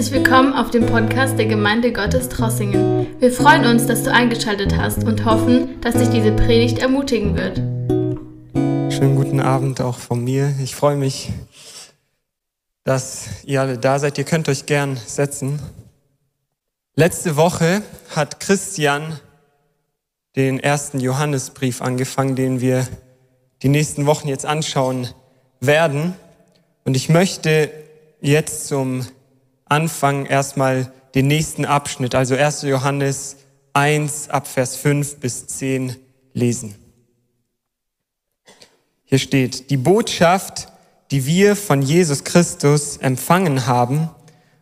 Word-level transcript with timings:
Herzlich 0.00 0.24
willkommen 0.24 0.54
auf 0.54 0.70
dem 0.70 0.86
Podcast 0.86 1.38
der 1.38 1.44
Gemeinde 1.44 1.92
Gottes 1.92 2.30
Trossingen. 2.30 3.06
Wir 3.20 3.30
freuen 3.30 3.66
uns, 3.66 3.84
dass 3.84 4.02
du 4.02 4.10
eingeschaltet 4.10 4.74
hast 4.78 5.04
und 5.04 5.26
hoffen, 5.26 5.78
dass 5.82 5.94
dich 5.94 6.08
diese 6.08 6.32
Predigt 6.32 6.78
ermutigen 6.78 7.36
wird. 7.36 7.58
Schönen 8.90 9.14
guten 9.14 9.40
Abend 9.40 9.82
auch 9.82 9.98
von 9.98 10.24
mir. 10.24 10.54
Ich 10.64 10.74
freue 10.74 10.96
mich, 10.96 11.30
dass 12.82 13.44
ihr 13.44 13.60
alle 13.60 13.76
da 13.76 13.98
seid. 13.98 14.16
Ihr 14.16 14.24
könnt 14.24 14.48
euch 14.48 14.64
gern 14.64 14.96
setzen. 14.96 15.60
Letzte 16.94 17.36
Woche 17.36 17.82
hat 18.16 18.40
Christian 18.40 19.20
den 20.34 20.60
ersten 20.60 20.98
Johannesbrief 20.98 21.82
angefangen, 21.82 22.36
den 22.36 22.62
wir 22.62 22.88
die 23.62 23.68
nächsten 23.68 24.06
Wochen 24.06 24.28
jetzt 24.28 24.46
anschauen 24.46 25.08
werden. 25.60 26.14
Und 26.86 26.96
ich 26.96 27.10
möchte 27.10 27.70
jetzt 28.22 28.66
zum 28.66 29.04
Anfang 29.70 30.26
erstmal 30.26 30.92
den 31.14 31.28
nächsten 31.28 31.64
Abschnitt, 31.64 32.14
also 32.14 32.34
1. 32.34 32.62
Johannes 32.62 33.36
1 33.72 34.28
ab 34.28 34.48
Vers 34.48 34.76
5 34.76 35.16
bis 35.16 35.46
10 35.46 35.96
lesen. 36.32 36.74
Hier 39.04 39.18
steht, 39.18 39.70
die 39.70 39.76
Botschaft, 39.76 40.68
die 41.10 41.26
wir 41.26 41.56
von 41.56 41.82
Jesus 41.82 42.24
Christus 42.24 42.96
empfangen 42.96 43.66
haben 43.66 44.10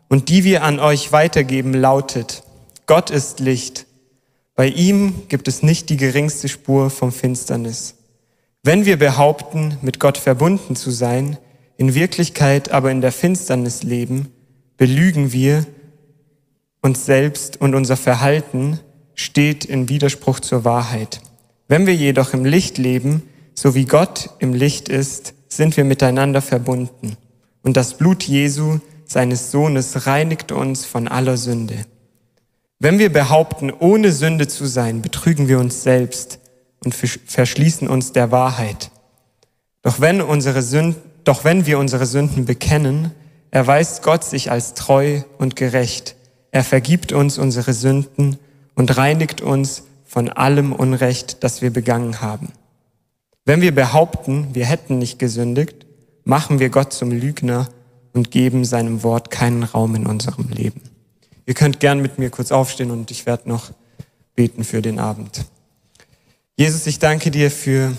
und 0.08 0.28
die 0.28 0.44
wir 0.44 0.62
an 0.62 0.78
euch 0.78 1.12
weitergeben, 1.12 1.74
lautet, 1.74 2.42
Gott 2.86 3.10
ist 3.10 3.40
Licht. 3.40 3.86
Bei 4.54 4.66
ihm 4.66 5.28
gibt 5.28 5.48
es 5.48 5.62
nicht 5.62 5.90
die 5.90 5.96
geringste 5.96 6.48
Spur 6.48 6.90
vom 6.90 7.12
Finsternis. 7.12 7.94
Wenn 8.62 8.86
wir 8.86 8.98
behaupten, 8.98 9.78
mit 9.82 10.00
Gott 10.00 10.18
verbunden 10.18 10.76
zu 10.76 10.90
sein, 10.90 11.38
in 11.76 11.94
Wirklichkeit 11.94 12.70
aber 12.70 12.90
in 12.90 13.00
der 13.00 13.12
Finsternis 13.12 13.82
leben, 13.82 14.32
belügen 14.78 15.32
wir 15.32 15.66
uns 16.80 17.04
selbst 17.04 17.60
und 17.60 17.74
unser 17.74 17.98
Verhalten 17.98 18.80
steht 19.14 19.66
in 19.66 19.90
Widerspruch 19.90 20.40
zur 20.40 20.64
Wahrheit. 20.64 21.20
Wenn 21.66 21.86
wir 21.86 21.94
jedoch 21.94 22.32
im 22.32 22.46
Licht 22.46 22.78
leben, 22.78 23.22
so 23.52 23.74
wie 23.74 23.84
Gott 23.84 24.30
im 24.38 24.54
Licht 24.54 24.88
ist, 24.88 25.34
sind 25.48 25.76
wir 25.76 25.84
miteinander 25.84 26.40
verbunden. 26.40 27.16
Und 27.62 27.76
das 27.76 27.94
Blut 27.94 28.22
Jesu, 28.22 28.78
seines 29.04 29.50
Sohnes, 29.50 30.06
reinigt 30.06 30.52
uns 30.52 30.84
von 30.84 31.08
aller 31.08 31.36
Sünde. 31.36 31.84
Wenn 32.78 33.00
wir 33.00 33.12
behaupten, 33.12 33.72
ohne 33.72 34.12
Sünde 34.12 34.46
zu 34.46 34.66
sein, 34.66 35.02
betrügen 35.02 35.48
wir 35.48 35.58
uns 35.58 35.82
selbst 35.82 36.38
und 36.84 36.94
verschließen 36.94 37.88
uns 37.88 38.12
der 38.12 38.30
Wahrheit. 38.30 38.92
Doch 39.82 40.00
wenn, 40.00 40.20
unsere 40.20 40.62
Sünden, 40.62 41.02
doch 41.24 41.42
wenn 41.42 41.66
wir 41.66 41.80
unsere 41.80 42.06
Sünden 42.06 42.44
bekennen, 42.44 43.10
erweist 43.50 44.02
Gott 44.02 44.24
sich 44.24 44.50
als 44.50 44.74
treu 44.74 45.22
und 45.38 45.56
gerecht. 45.56 46.16
Er 46.50 46.64
vergibt 46.64 47.12
uns 47.12 47.38
unsere 47.38 47.72
Sünden 47.72 48.38
und 48.74 48.96
reinigt 48.96 49.40
uns 49.40 49.84
von 50.04 50.28
allem 50.30 50.72
Unrecht, 50.72 51.42
das 51.44 51.62
wir 51.62 51.70
begangen 51.70 52.20
haben. 52.20 52.52
Wenn 53.44 53.60
wir 53.60 53.74
behaupten, 53.74 54.48
wir 54.54 54.66
hätten 54.66 54.98
nicht 54.98 55.18
gesündigt, 55.18 55.86
machen 56.24 56.58
wir 56.58 56.70
Gott 56.70 56.92
zum 56.92 57.10
Lügner 57.10 57.68
und 58.12 58.30
geben 58.30 58.64
seinem 58.64 59.02
Wort 59.02 59.30
keinen 59.30 59.62
Raum 59.62 59.94
in 59.94 60.06
unserem 60.06 60.48
Leben. 60.48 60.82
Ihr 61.46 61.54
könnt 61.54 61.80
gern 61.80 62.00
mit 62.00 62.18
mir 62.18 62.30
kurz 62.30 62.52
aufstehen 62.52 62.90
und 62.90 63.10
ich 63.10 63.24
werde 63.24 63.48
noch 63.48 63.70
beten 64.34 64.64
für 64.64 64.82
den 64.82 64.98
Abend. 64.98 65.46
Jesus, 66.56 66.86
ich 66.86 66.98
danke 66.98 67.30
dir 67.30 67.50
für 67.50 67.96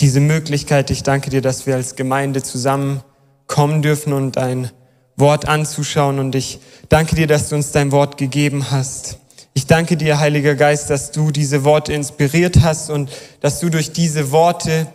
diese 0.00 0.20
Möglichkeit. 0.20 0.90
Ich 0.90 1.02
danke 1.02 1.30
dir, 1.30 1.40
dass 1.40 1.66
wir 1.66 1.76
als 1.76 1.96
Gemeinde 1.96 2.42
zusammen 2.42 3.02
kommen 3.52 3.82
dürfen 3.82 4.14
und 4.14 4.36
dein 4.36 4.70
Wort 5.16 5.46
anzuschauen. 5.46 6.18
Und 6.18 6.34
ich 6.34 6.58
danke 6.88 7.14
dir, 7.14 7.26
dass 7.26 7.50
du 7.50 7.54
uns 7.56 7.70
dein 7.70 7.92
Wort 7.92 8.16
gegeben 8.16 8.70
hast. 8.70 9.18
Ich 9.52 9.66
danke 9.66 9.98
dir, 9.98 10.18
Heiliger 10.18 10.54
Geist, 10.54 10.88
dass 10.88 11.12
du 11.12 11.30
diese 11.30 11.62
Worte 11.62 11.92
inspiriert 11.92 12.62
hast 12.62 12.88
und 12.88 13.10
dass 13.42 13.60
du 13.60 13.68
durch 13.68 13.92
diese 13.92 14.32
Worte 14.32 14.86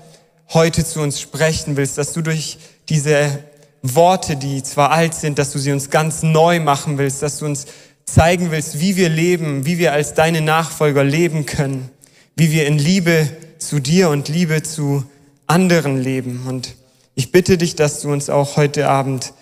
heute 0.49 0.83
zu 0.83 1.01
uns 1.01 1.21
sprechen 1.21 1.77
willst, 1.77 1.99
dass 1.99 2.13
du 2.13 2.23
durch 2.23 2.57
diese 2.89 3.43
Worte, 3.83 4.35
die 4.35 4.63
zwar 4.63 4.89
alt 4.89 5.13
sind, 5.13 5.37
dass 5.37 5.51
du 5.51 5.59
sie 5.59 5.71
uns 5.71 5.91
ganz 5.91 6.23
neu 6.23 6.59
machen 6.59 6.97
willst, 6.97 7.21
dass 7.21 7.37
du 7.37 7.45
uns 7.45 7.67
zeigen 8.05 8.49
willst, 8.49 8.79
wie 8.79 8.97
wir 8.97 9.09
leben, 9.09 9.67
wie 9.67 9.77
wir 9.77 9.93
als 9.93 10.15
deine 10.15 10.41
Nachfolger 10.41 11.03
leben 11.03 11.45
können, 11.45 11.91
wie 12.35 12.51
wir 12.51 12.65
in 12.65 12.79
Liebe 12.79 13.29
zu 13.59 13.79
dir 13.79 14.09
und 14.09 14.29
Liebe 14.29 14.63
zu 14.63 15.03
anderen 15.45 16.01
leben. 16.01 16.47
Und 16.47 16.76
ich 17.17 17.31
bitte 17.31 17.57
dich, 17.57 17.73
dass 17.73 18.01
du 18.01 18.11
uns 18.11 18.29
auch 18.29 18.57
heute 18.57 18.87
Abend 18.87 19.33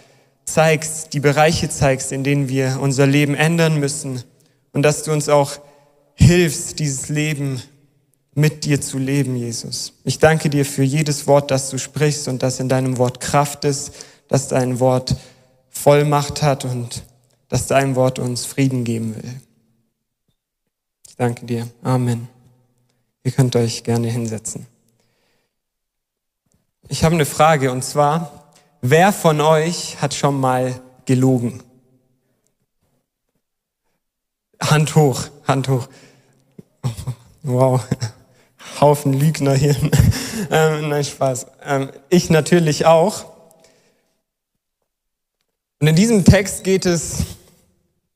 zeigst, 0.45 1.11
die 1.11 1.19
Bereiche 1.19 1.67
zeigst, 1.67 2.13
in 2.13 2.23
denen 2.23 2.47
wir 2.47 2.79
unser 2.81 3.05
Leben 3.05 3.35
ändern 3.35 3.81
müssen 3.81 4.23
und 4.71 4.83
dass 4.83 5.03
du 5.03 5.11
uns 5.11 5.27
auch 5.27 5.59
hilfst, 6.13 6.79
dieses 6.79 7.09
Leben 7.09 7.61
mit 8.33 8.63
dir 8.63 8.79
zu 8.79 8.97
leben, 8.97 9.35
Jesus. 9.35 9.91
Ich 10.05 10.19
danke 10.19 10.49
dir 10.49 10.63
für 10.63 10.83
jedes 10.83 11.27
Wort, 11.27 11.51
das 11.51 11.69
du 11.69 11.77
sprichst 11.77 12.29
und 12.29 12.43
das 12.43 12.61
in 12.61 12.69
deinem 12.69 12.97
Wort 12.97 13.19
Kraft 13.19 13.65
ist, 13.65 13.91
dass 14.29 14.47
dein 14.47 14.79
Wort 14.79 15.17
Vollmacht 15.69 16.41
hat 16.41 16.63
und 16.63 17.03
dass 17.49 17.67
dein 17.67 17.97
Wort 17.97 18.19
uns 18.19 18.45
Frieden 18.45 18.85
geben 18.85 19.17
will. 19.17 19.33
Ich 21.09 21.17
danke 21.17 21.45
dir. 21.45 21.67
Amen. 21.83 22.29
Ihr 23.25 23.33
könnt 23.33 23.57
euch 23.57 23.83
gerne 23.83 24.07
hinsetzen. 24.07 24.65
Ich 26.87 27.03
habe 27.03 27.15
eine 27.15 27.25
Frage 27.25 27.71
und 27.71 27.83
zwar, 27.83 28.51
wer 28.81 29.11
von 29.11 29.41
euch 29.41 30.01
hat 30.01 30.13
schon 30.13 30.39
mal 30.39 30.79
gelogen? 31.05 31.63
Hand 34.61 34.95
hoch, 34.95 35.23
Hand 35.47 35.67
hoch. 35.67 35.87
Wow, 37.41 37.81
Haufen 38.81 39.13
Lügner 39.13 39.55
hier. 39.55 39.75
ähm, 40.51 40.89
nein, 40.89 41.03
Spaß. 41.03 41.47
Ähm, 41.63 41.89
ich 42.09 42.29
natürlich 42.29 42.85
auch. 42.85 43.25
Und 45.79 45.87
in 45.87 45.95
diesem 45.95 46.23
Text 46.23 46.63
geht 46.63 46.85
es 46.85 47.17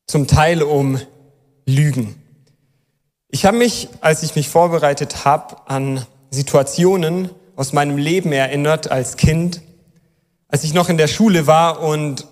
zum 0.05 0.27
Teil 0.27 0.61
um 0.61 0.99
Lügen. 1.65 2.21
Ich 3.29 3.45
habe 3.45 3.57
mich, 3.57 3.89
als 4.01 4.23
ich 4.23 4.35
mich 4.35 4.49
vorbereitet 4.49 5.25
habe, 5.25 5.57
an 5.67 6.05
Situationen 6.31 7.29
aus 7.59 7.73
meinem 7.73 7.97
Leben 7.97 8.31
erinnert 8.31 8.89
als 8.89 9.17
Kind, 9.17 9.59
als 10.47 10.63
ich 10.63 10.73
noch 10.73 10.87
in 10.87 10.95
der 10.95 11.09
Schule 11.09 11.45
war 11.45 11.81
und 11.81 12.25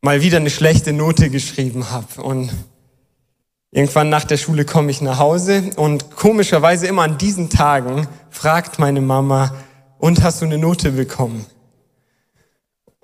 mal 0.00 0.22
wieder 0.22 0.38
eine 0.38 0.48
schlechte 0.48 0.94
Note 0.94 1.28
geschrieben 1.28 1.90
habe. 1.90 2.22
Und 2.22 2.50
irgendwann 3.72 4.08
nach 4.08 4.24
der 4.24 4.38
Schule 4.38 4.64
komme 4.64 4.90
ich 4.90 5.02
nach 5.02 5.18
Hause 5.18 5.72
und 5.76 6.16
komischerweise 6.16 6.86
immer 6.86 7.02
an 7.02 7.18
diesen 7.18 7.50
Tagen 7.50 8.08
fragt 8.30 8.78
meine 8.78 9.02
Mama, 9.02 9.54
und 9.98 10.22
hast 10.22 10.40
du 10.40 10.46
eine 10.46 10.56
Note 10.56 10.92
bekommen? 10.92 11.44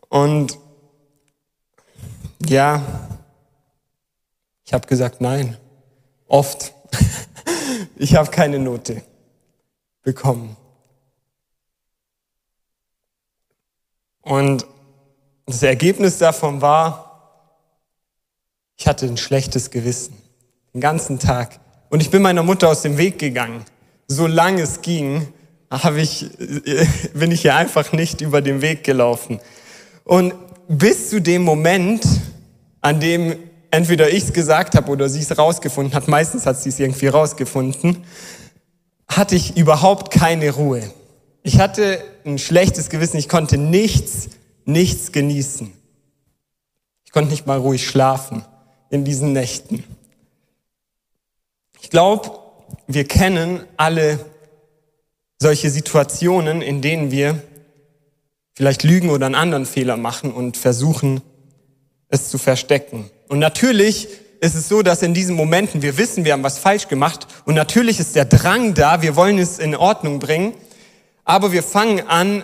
Und 0.09 0.59
ja, 2.47 2.83
ich 4.65 4.73
habe 4.73 4.89
gesagt, 4.89 5.21
nein, 5.21 5.59
oft. 6.27 6.73
ich 7.97 8.17
habe 8.17 8.31
keine 8.31 8.59
Note 8.59 9.03
bekommen. 10.03 10.57
Und 14.29 14.67
das 15.47 15.63
Ergebnis 15.63 16.19
davon 16.19 16.61
war, 16.61 17.09
ich 18.77 18.87
hatte 18.87 19.07
ein 19.07 19.17
schlechtes 19.17 19.71
Gewissen. 19.71 20.15
Den 20.75 20.83
ganzen 20.83 21.19
Tag. 21.19 21.59
Und 21.89 22.03
ich 22.03 22.11
bin 22.11 22.21
meiner 22.21 22.43
Mutter 22.43 22.69
aus 22.69 22.83
dem 22.83 22.99
Weg 22.99 23.19
gegangen. 23.19 23.65
Solange 24.07 24.61
es 24.61 24.83
ging, 24.83 25.29
habe 25.71 26.03
ich, 26.03 26.29
bin 27.15 27.31
ich 27.31 27.41
hier 27.41 27.57
einfach 27.57 27.93
nicht 27.93 28.21
über 28.21 28.43
den 28.43 28.61
Weg 28.61 28.85
gelaufen. 28.85 29.41
Und 30.05 30.35
bis 30.69 31.09
zu 31.09 31.23
dem 31.23 31.43
Moment, 31.43 32.05
an 32.83 33.01
dem 33.01 33.35
entweder 33.71 34.11
ich 34.11 34.25
es 34.25 34.33
gesagt 34.35 34.75
habe 34.75 34.91
oder 34.91 35.09
sie 35.09 35.21
es 35.21 35.39
rausgefunden 35.39 35.95
hat, 35.95 36.07
meistens 36.07 36.45
hat 36.45 36.61
sie 36.61 36.69
es 36.69 36.79
irgendwie 36.79 37.07
rausgefunden, 37.07 38.05
hatte 39.09 39.37
ich 39.37 39.57
überhaupt 39.57 40.11
keine 40.11 40.51
Ruhe. 40.51 40.83
Ich 41.43 41.59
hatte 41.59 42.03
ein 42.25 42.39
schlechtes 42.39 42.91
Gewissen, 42.91 43.17
ich 43.17 43.29
konnte 43.29 43.59
nichts, 43.59 44.29
nichts 44.65 45.13
genießen. 45.13 45.73
Ich 47.05 47.13
konnte 47.13 47.31
nicht 47.31 47.47
mal 47.47 47.59
ruhig 47.59 47.87
schlafen 47.87 48.45
in 48.91 49.05
diesen 49.05 49.33
Nächten. 49.33 49.85
Ich 51.81 51.91
glaube, 51.91 52.31
wir 52.87 53.05
kennen 53.05 53.65
alle 53.77 54.25
solche 55.41 55.71
Situationen, 55.71 56.61
in 56.61 56.83
denen 56.83 57.11
wir 57.11 57.43
vielleicht 58.55 58.83
lügen 58.83 59.11
oder 59.11 59.27
einen 59.27 59.37
anderen 59.37 59.67
Fehler 59.67 59.97
machen 59.97 60.33
und 60.33 60.57
versuchen, 60.57 61.23
es 62.09 62.29
zu 62.29 62.39
verstecken. 62.39 63.09
Und 63.29 63.39
natürlich 63.39 64.09
ist 64.41 64.55
es 64.55 64.69
so, 64.69 64.83
dass 64.83 65.03
in 65.03 65.15
diesen 65.15 65.37
Momenten 65.37 65.81
wir 65.81 65.97
wissen, 65.97 66.25
wir 66.25 66.33
haben 66.33 66.43
was 66.43 66.59
falsch 66.59 66.89
gemacht 66.89 67.27
und 67.45 67.55
natürlich 67.55 68.01
ist 68.01 68.17
der 68.17 68.25
Drang 68.25 68.75
da, 68.75 69.01
wir 69.01 69.17
wollen 69.17 69.39
es 69.39 69.59
in 69.59 69.77
Ordnung 69.77 70.19
bringen 70.19 70.55
aber 71.29 71.53
wir 71.53 71.63
fangen 71.63 72.09
an, 72.09 72.43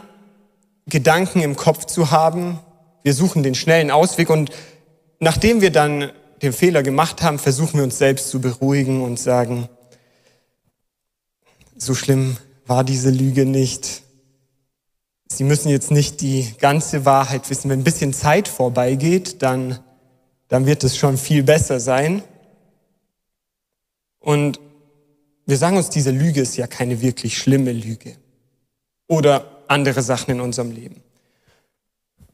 Gedanken 0.85 1.41
im 1.41 1.57
Kopf 1.57 1.87
zu 1.87 2.11
haben. 2.11 2.61
Wir 3.03 3.15
suchen 3.15 3.43
den 3.43 3.55
schnellen 3.55 3.91
Ausweg 3.91 4.29
und 4.29 4.51
nachdem 5.21 5.63
wir 5.63 5.73
dann 5.73 6.13
den 6.43 6.53
Fehler 6.53 6.83
gemacht 6.83 7.23
haben, 7.23 7.39
versuchen 7.39 7.79
wir 7.79 7.85
uns 7.85 7.97
selbst 7.97 8.29
zu 8.29 8.43
beruhigen 8.43 9.01
und 9.01 9.19
sagen, 9.19 9.71
so 11.79 11.95
schlimm 11.95 12.37
war 12.67 12.85
diese 12.85 13.09
Lüge 13.09 13.47
nicht. 13.47 14.03
Sie 15.29 15.45
müssen 15.45 15.71
jetzt 15.71 15.91
nicht 15.91 16.21
die 16.21 16.55
ganze 16.59 17.07
Wahrheit 17.07 17.49
wissen. 17.49 17.71
Wenn 17.71 17.81
ein 17.81 17.85
bisschen 17.85 18.13
Zeit 18.13 18.49
vorbeigeht, 18.49 19.41
dann, 19.41 19.79
dann 20.49 20.67
wird 20.67 20.85
es 20.85 20.99
schon 20.99 21.17
viel 21.17 21.43
besser 21.43 21.81
sein. 21.81 22.23
Und 24.21 24.61
wir 25.47 25.57
sagen 25.57 25.79
uns, 25.79 25.89
diese 25.89 26.11
Lüge 26.11 26.43
ist 26.43 26.59
ja 26.59 26.67
keine 26.67 27.01
wirklich 27.01 27.39
schlimme 27.39 27.73
Lüge. 27.73 28.17
Oder 29.07 29.63
andere 29.69 30.03
Sachen 30.03 30.33
in 30.33 30.41
unserem 30.41 30.71
Leben. 30.71 31.03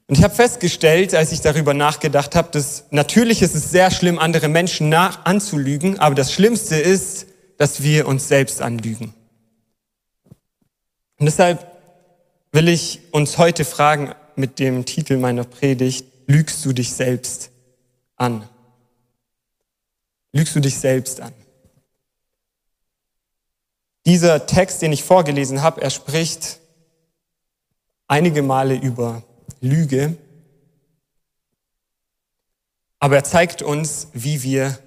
Und 0.06 0.19
ich 0.19 0.25
habe 0.25 0.34
festgestellt, 0.34 1.14
als 1.14 1.31
ich 1.31 1.40
darüber 1.40 1.72
nachgedacht 1.72 2.34
habe, 2.34 2.49
dass 2.50 2.84
natürlich 2.90 3.43
ist 3.43 3.55
es 3.55 3.70
sehr 3.70 3.93
schlimm, 3.93 4.19
andere 4.19 4.49
Menschen 4.49 4.88
nach 4.88 5.25
anzulügen, 5.25 6.00
aber 6.00 6.17
das 6.17 6.32
Schlimmste 6.32 6.76
ist, 6.76 7.26
dass 7.58 7.82
wir 7.82 8.08
uns 8.08 8.26
selbst 8.26 8.61
anlügen. 8.61 9.14
Und 11.19 11.26
deshalb 11.26 11.64
will 12.50 12.69
ich 12.69 13.00
uns 13.12 13.38
heute 13.38 13.64
fragen 13.64 14.12
mit 14.34 14.58
dem 14.58 14.84
Titel 14.84 15.16
meiner 15.16 15.44
Predigt, 15.44 16.06
lügst 16.26 16.64
du 16.64 16.73
dich 16.73 16.93
selbst 16.93 17.50
an? 18.16 18.49
Lügst 20.32 20.56
du 20.56 20.61
dich 20.61 20.78
selbst 20.78 21.20
an? 21.20 21.32
Dieser 24.06 24.47
Text, 24.47 24.82
den 24.82 24.93
ich 24.93 25.02
vorgelesen 25.05 25.62
habe, 25.62 25.82
er 25.82 25.91
spricht 25.91 26.61
einige 28.08 28.43
Male 28.43 28.75
über 28.75 29.23
Lüge, 29.61 30.17
aber 32.99 33.17
er 33.17 33.25
zeigt 33.25 33.62
uns, 33.62 34.08
wie 34.12 34.43
wir 34.43 34.79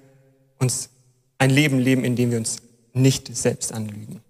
uns 0.58 0.90
ein 1.38 1.50
Leben 1.50 1.78
leben, 1.78 2.04
in 2.04 2.16
dem 2.16 2.30
wir 2.30 2.38
uns 2.38 2.58
nicht 2.92 3.34
selbst 3.36 3.72
anlügen. 3.72 4.20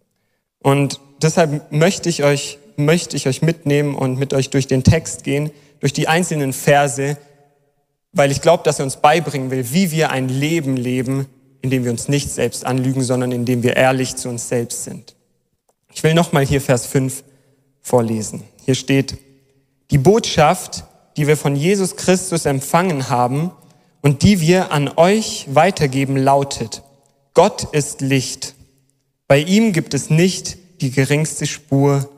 Und 0.58 1.00
deshalb 1.22 1.70
möchte 1.70 2.08
ich 2.08 2.24
euch, 2.24 2.58
möchte 2.76 3.16
ich 3.16 3.28
euch 3.28 3.42
mitnehmen 3.42 3.94
und 3.94 4.18
mit 4.18 4.32
euch 4.32 4.50
durch 4.50 4.66
den 4.66 4.84
Text 4.84 5.22
gehen, 5.22 5.50
durch 5.80 5.92
die 5.92 6.08
einzelnen 6.08 6.52
Verse, 6.52 7.18
weil 8.12 8.30
ich 8.30 8.40
glaube, 8.40 8.62
dass 8.62 8.78
er 8.78 8.86
uns 8.86 8.96
beibringen 8.96 9.50
will, 9.50 9.70
wie 9.72 9.90
wir 9.90 10.10
ein 10.10 10.28
Leben 10.28 10.76
leben, 10.76 11.26
in 11.64 11.70
dem 11.70 11.84
wir 11.84 11.90
uns 11.90 12.08
nicht 12.08 12.30
selbst 12.30 12.66
anlügen, 12.66 13.02
sondern 13.02 13.32
in 13.32 13.46
dem 13.46 13.62
wir 13.62 13.74
ehrlich 13.74 14.16
zu 14.16 14.28
uns 14.28 14.50
selbst 14.50 14.84
sind. 14.84 15.16
Ich 15.94 16.02
will 16.02 16.12
nochmal 16.12 16.44
hier 16.44 16.60
Vers 16.60 16.84
5 16.84 17.24
vorlesen. 17.80 18.42
Hier 18.66 18.74
steht, 18.74 19.16
die 19.90 19.96
Botschaft, 19.96 20.84
die 21.16 21.26
wir 21.26 21.38
von 21.38 21.56
Jesus 21.56 21.96
Christus 21.96 22.44
empfangen 22.44 23.08
haben 23.08 23.50
und 24.02 24.22
die 24.24 24.42
wir 24.42 24.72
an 24.72 24.90
euch 24.96 25.46
weitergeben, 25.54 26.18
lautet, 26.18 26.82
Gott 27.32 27.72
ist 27.72 28.02
Licht. 28.02 28.54
Bei 29.26 29.38
ihm 29.38 29.72
gibt 29.72 29.94
es 29.94 30.10
nicht 30.10 30.58
die 30.82 30.90
geringste 30.90 31.46
Spur 31.46 32.10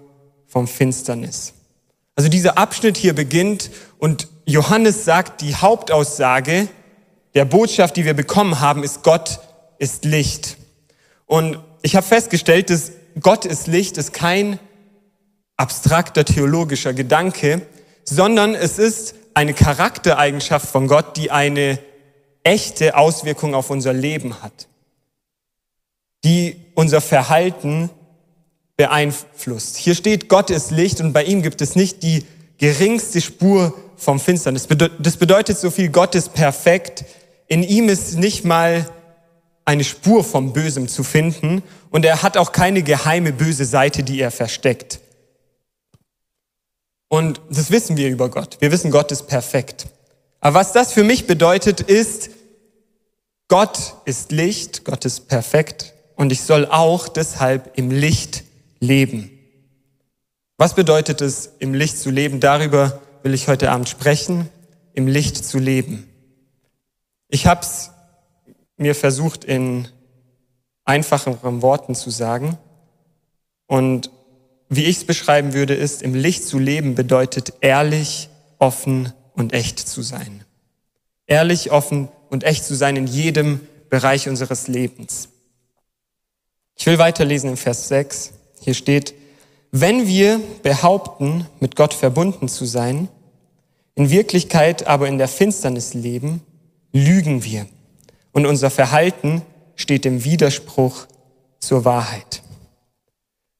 vom 0.49 0.67
Finsternis. 0.67 1.53
Also 2.17 2.29
dieser 2.29 2.59
Abschnitt 2.59 2.97
hier 2.97 3.15
beginnt 3.15 3.71
und 3.99 4.27
Johannes 4.45 5.05
sagt, 5.05 5.41
die 5.41 5.55
Hauptaussage 5.55 6.67
der 7.37 7.45
Botschaft, 7.45 7.97
die 7.99 8.07
wir 8.07 8.15
bekommen 8.15 8.61
haben, 8.61 8.83
ist 8.83 9.03
Gott 9.03 9.41
ist 9.79 10.07
Licht. 10.07 10.57
Und 11.27 11.59
ich 11.83 11.95
habe 11.95 12.07
festgestellt, 12.07 12.71
dass 12.71 12.93
Gott 13.21 13.45
ist 13.45 13.67
Licht 13.67 13.99
ist 13.99 14.15
kein 14.15 14.59
abstrakter 15.59 16.25
theologischer 16.25 16.95
Gedanke, 16.95 17.61
sondern 18.05 18.55
es 18.55 18.79
ist 18.79 19.15
eine 19.35 19.53
Charaktereigenschaft 19.53 20.67
von 20.67 20.89
Gott, 20.89 21.19
die 21.19 21.31
eine 21.31 21.79
echte 22.43 22.97
Auswirkung 22.97 23.55
auf 23.55 23.69
unser 23.69 23.93
Leben 23.93 24.43
hat, 24.43 24.67
die 26.25 26.57
unser 26.75 27.03
Verhalten 27.03 27.91
beeinflusst. 28.79 29.77
Hier 29.77 29.95
steht, 29.95 30.31
Gott 30.31 30.49
ist 30.49 30.71
Licht 30.71 31.03
und 31.03 31.13
bei 31.13 31.25
ihm 31.25 31.43
gibt 31.43 31.61
es 31.61 31.77
nicht 31.77 32.03
die 32.03 32.25
geringste 32.57 33.21
Spur 33.21 33.75
vom 33.97 34.21
Finsternis. 34.21 34.67
Das 34.99 35.17
bedeutet 35.19 35.59
so 35.59 35.71
viel, 35.71 35.91
Gott 35.91 36.15
ist 36.15 36.33
perfekt. 36.33 37.05
In 37.49 37.63
ihm 37.63 37.89
ist 37.89 38.17
nicht 38.17 38.45
mal 38.45 38.89
eine 39.65 39.85
Spur 39.85 40.25
vom 40.25 40.53
Bösem 40.53 40.89
zu 40.89 41.03
finden 41.03 41.63
und 41.91 42.05
er 42.05 42.23
hat 42.23 42.37
auch 42.37 42.53
keine 42.53 42.83
geheime 42.83 43.33
böse 43.33 43.65
Seite, 43.65 44.03
die 44.03 44.21
er 44.21 44.31
versteckt. 44.31 45.01
Und 47.09 47.41
das 47.51 47.71
wissen 47.71 47.97
wir 47.97 48.09
über 48.09 48.29
Gott. 48.29 48.57
Wir 48.61 48.73
wissen, 48.73 48.91
Gott 48.91 49.13
ist 49.13 49.27
perfekt. 49.27 49.87
Aber 50.41 50.61
was 50.61 50.73
das 50.73 50.93
für 50.93 51.05
mich 51.05 51.27
bedeutet, 51.27 51.81
ist, 51.81 52.31
Gott 53.49 53.95
ist 54.05 54.33
Licht, 54.33 54.85
Gott 54.85 55.05
ist 55.05 55.29
perfekt 55.29 55.95
und 56.17 56.33
ich 56.33 56.43
soll 56.43 56.67
auch 56.67 57.09
deshalb 57.09 57.79
im 57.79 57.91
Licht 57.91 58.45
leben. 58.81 59.31
Was 60.59 60.75
bedeutet 60.75 61.21
es, 61.21 61.51
im 61.59 61.75
Licht 61.75 61.99
zu 61.99 62.11
leben? 62.11 62.41
Darüber 62.41 63.01
will 63.23 63.35
ich 63.35 63.49
heute 63.49 63.71
Abend 63.71 63.89
sprechen, 63.89 64.49
im 64.95 65.07
Licht 65.07 65.45
zu 65.45 65.59
leben. 65.59 66.09
Ich 67.29 67.47
habe 67.47 67.61
es 67.63 67.91
mir 68.77 68.95
versucht 68.95 69.45
in 69.45 69.89
einfacheren 70.85 71.63
Worten 71.63 71.95
zu 71.95 72.11
sagen. 72.11 72.59
Und 73.67 74.11
wie 74.69 74.85
ich 74.85 74.99
es 74.99 75.05
beschreiben 75.05 75.53
würde, 75.53 75.75
ist, 75.75 76.03
im 76.03 76.15
Licht 76.15 76.45
zu 76.45 76.59
leben 76.59 76.95
bedeutet 76.95 77.55
ehrlich, 77.61 78.29
offen 78.59 79.13
und 79.35 79.53
echt 79.53 79.79
zu 79.81 80.03
sein. 80.03 80.45
Ehrlich, 81.27 81.73
offen 81.73 82.09
und 82.31 82.45
echt 82.45 82.65
zu 82.65 82.75
sein 82.75 82.97
in 82.97 83.07
jedem 83.07 83.61
Bereich 83.91 84.29
unseres 84.29 84.69
Lebens. 84.69 85.29
Ich 86.77 86.87
will 86.87 86.99
weiterlesen 86.99 87.51
im 87.51 87.57
Vers 87.57 87.89
6. 87.89 88.33
Hier 88.61 88.75
steht, 88.75 89.15
wenn 89.73 90.07
wir 90.07 90.41
behaupten, 90.63 91.47
mit 91.61 91.77
Gott 91.77 91.95
verbunden 91.95 92.49
zu 92.49 92.65
sein, 92.65 93.09
in 93.95 94.11
Wirklichkeit 94.11 94.87
aber 94.87 95.09
in 95.09 95.19
der 95.19 95.29
Finsternis 95.29 95.95
leben, 95.95 96.43
lügen 96.97 97.45
wir 97.45 97.67
und 98.33 98.47
unser 98.47 98.71
Verhalten 98.71 99.43
steht 99.77 100.07
im 100.07 100.25
Widerspruch 100.25 101.07
zur 101.59 101.85
Wahrheit. 101.85 102.43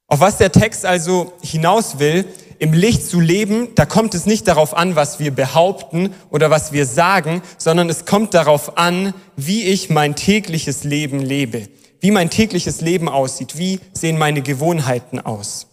Auf 0.09 0.21
was 0.21 0.39
der 0.39 0.53
Text 0.53 0.87
also 0.87 1.33
hinaus 1.43 1.99
will, 1.99 2.25
im 2.59 2.73
Licht 2.73 3.05
zu 3.05 3.21
leben, 3.21 3.69
da 3.75 3.85
kommt 3.85 4.15
es 4.15 4.25
nicht 4.25 4.49
darauf 4.49 4.75
an, 4.77 4.97
was 4.97 5.19
wir 5.19 5.31
behaupten 5.31 6.15
oder 6.31 6.51
was 6.51 6.73
wir 6.73 6.87
sagen, 6.87 7.43
sondern 7.59 7.91
es 7.91 8.07
kommt 8.07 8.33
darauf 8.33 8.79
an, 8.79 9.13
wie 9.37 9.65
ich 9.65 9.91
mein 9.91 10.17
tägliches 10.17 10.85
Leben 10.85 11.21
lebe, 11.21 11.69
wie 12.01 12.11
mein 12.11 12.31
tägliches 12.31 12.81
Leben 12.81 13.09
aussieht, 13.09 13.59
wie 13.59 13.81
sehen 13.93 14.17
meine 14.17 14.41
Gewohnheiten 14.41 15.21
aus. 15.21 15.67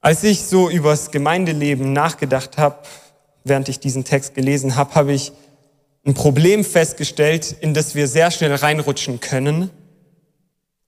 Als 0.00 0.24
ich 0.24 0.42
so 0.42 0.68
übers 0.68 1.12
Gemeindeleben 1.12 1.92
nachgedacht 1.92 2.58
habe, 2.58 2.78
während 3.44 3.68
ich 3.68 3.80
diesen 3.80 4.04
Text 4.04 4.34
gelesen 4.34 4.76
habe, 4.76 4.94
habe 4.94 5.12
ich 5.12 5.32
ein 6.04 6.14
Problem 6.14 6.64
festgestellt, 6.64 7.54
in 7.60 7.74
das 7.74 7.94
wir 7.94 8.08
sehr 8.08 8.30
schnell 8.30 8.54
reinrutschen 8.54 9.20
können. 9.20 9.70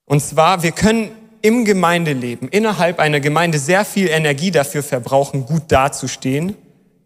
Und 0.04 0.20
zwar, 0.20 0.62
wir 0.62 0.72
können 0.72 1.10
im 1.42 1.64
Gemeindeleben, 1.64 2.48
innerhalb 2.48 2.98
einer 2.98 3.20
Gemeinde 3.20 3.58
sehr 3.58 3.84
viel 3.84 4.08
Energie 4.08 4.50
dafür 4.50 4.82
verbrauchen, 4.82 5.46
gut 5.46 5.64
dazustehen, 5.68 6.56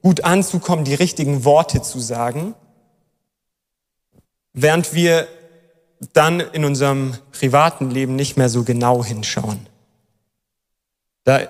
gut 0.01 0.25
anzukommen, 0.25 0.85
die 0.85 0.95
richtigen 0.95 1.45
Worte 1.45 1.83
zu 1.83 1.99
sagen, 1.99 2.55
während 4.53 4.95
wir 4.95 5.27
dann 6.13 6.41
in 6.41 6.65
unserem 6.65 7.15
privaten 7.33 7.91
Leben 7.91 8.15
nicht 8.15 8.37
mehr 8.37 8.49
so 8.49 8.63
genau 8.63 9.05
hinschauen. 9.05 9.67
Da 11.25 11.49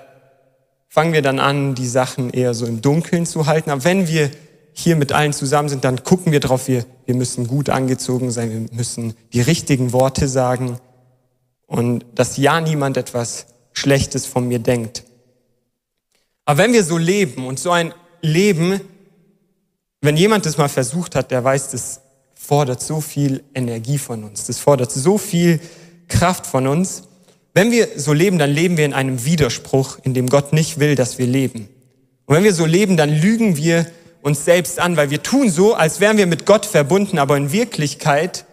fangen 0.89 1.13
wir 1.13 1.21
dann 1.21 1.39
an, 1.39 1.75
die 1.75 1.87
Sachen 1.87 2.31
eher 2.31 2.53
so 2.53 2.65
im 2.65 2.81
Dunkeln 2.81 3.25
zu 3.25 3.45
halten. 3.45 3.69
Aber 3.69 3.83
wenn 3.83 4.07
wir 4.07 4.31
hier 4.73 4.95
mit 4.95 5.11
allen 5.11 5.33
zusammen 5.33 5.69
sind, 5.69 5.83
dann 5.83 6.03
gucken 6.03 6.31
wir 6.31 6.39
drauf, 6.39 6.67
wir, 6.67 6.85
wir 7.05 7.15
müssen 7.15 7.47
gut 7.47 7.69
angezogen 7.69 8.31
sein, 8.31 8.51
wir 8.51 8.77
müssen 8.77 9.13
die 9.33 9.41
richtigen 9.41 9.93
Worte 9.93 10.27
sagen 10.27 10.79
und 11.67 12.05
dass 12.15 12.37
ja 12.37 12.59
niemand 12.59 12.97
etwas 12.97 13.45
Schlechtes 13.73 14.25
von 14.25 14.47
mir 14.47 14.59
denkt. 14.59 15.03
Aber 16.45 16.57
wenn 16.57 16.73
wir 16.73 16.83
so 16.83 16.97
leben 16.97 17.45
und 17.45 17.59
so 17.59 17.71
ein 17.71 17.93
Leben, 18.21 18.81
wenn 20.01 20.17
jemand 20.17 20.45
das 20.45 20.57
mal 20.57 20.69
versucht 20.69 21.15
hat, 21.15 21.29
der 21.29 21.43
weiß, 21.43 21.69
das 21.71 22.01
fordert 22.33 22.81
so 22.81 23.01
viel 23.01 23.43
Energie 23.53 23.99
von 23.99 24.23
uns, 24.23 24.45
das 24.45 24.57
fordert 24.57 24.91
so 24.91 25.17
viel 25.17 25.59
Kraft 26.07 26.47
von 26.47 26.65
uns. 26.65 27.03
Wenn 27.53 27.71
wir 27.71 27.87
so 27.95 28.13
leben, 28.13 28.37
dann 28.37 28.51
leben 28.51 28.77
wir 28.77 28.85
in 28.85 28.93
einem 28.93 29.25
Widerspruch, 29.25 29.99
in 30.03 30.13
dem 30.13 30.27
Gott 30.27 30.53
nicht 30.53 30.79
will, 30.79 30.95
dass 30.95 31.17
wir 31.17 31.27
leben. 31.27 31.67
Und 32.25 32.35
wenn 32.35 32.43
wir 32.43 32.53
so 32.53 32.65
leben, 32.65 32.95
dann 32.95 33.09
lügen 33.09 33.57
wir 33.57 33.89
uns 34.21 34.45
selbst 34.45 34.79
an, 34.79 34.97
weil 34.97 35.09
wir 35.09 35.23
tun 35.23 35.49
so, 35.49 35.73
als 35.73 35.99
wären 35.99 36.17
wir 36.17 36.27
mit 36.27 36.45
Gott 36.45 36.65
verbunden, 36.65 37.17
aber 37.17 37.37
in 37.37 37.51
Wirklichkeit 37.51 38.45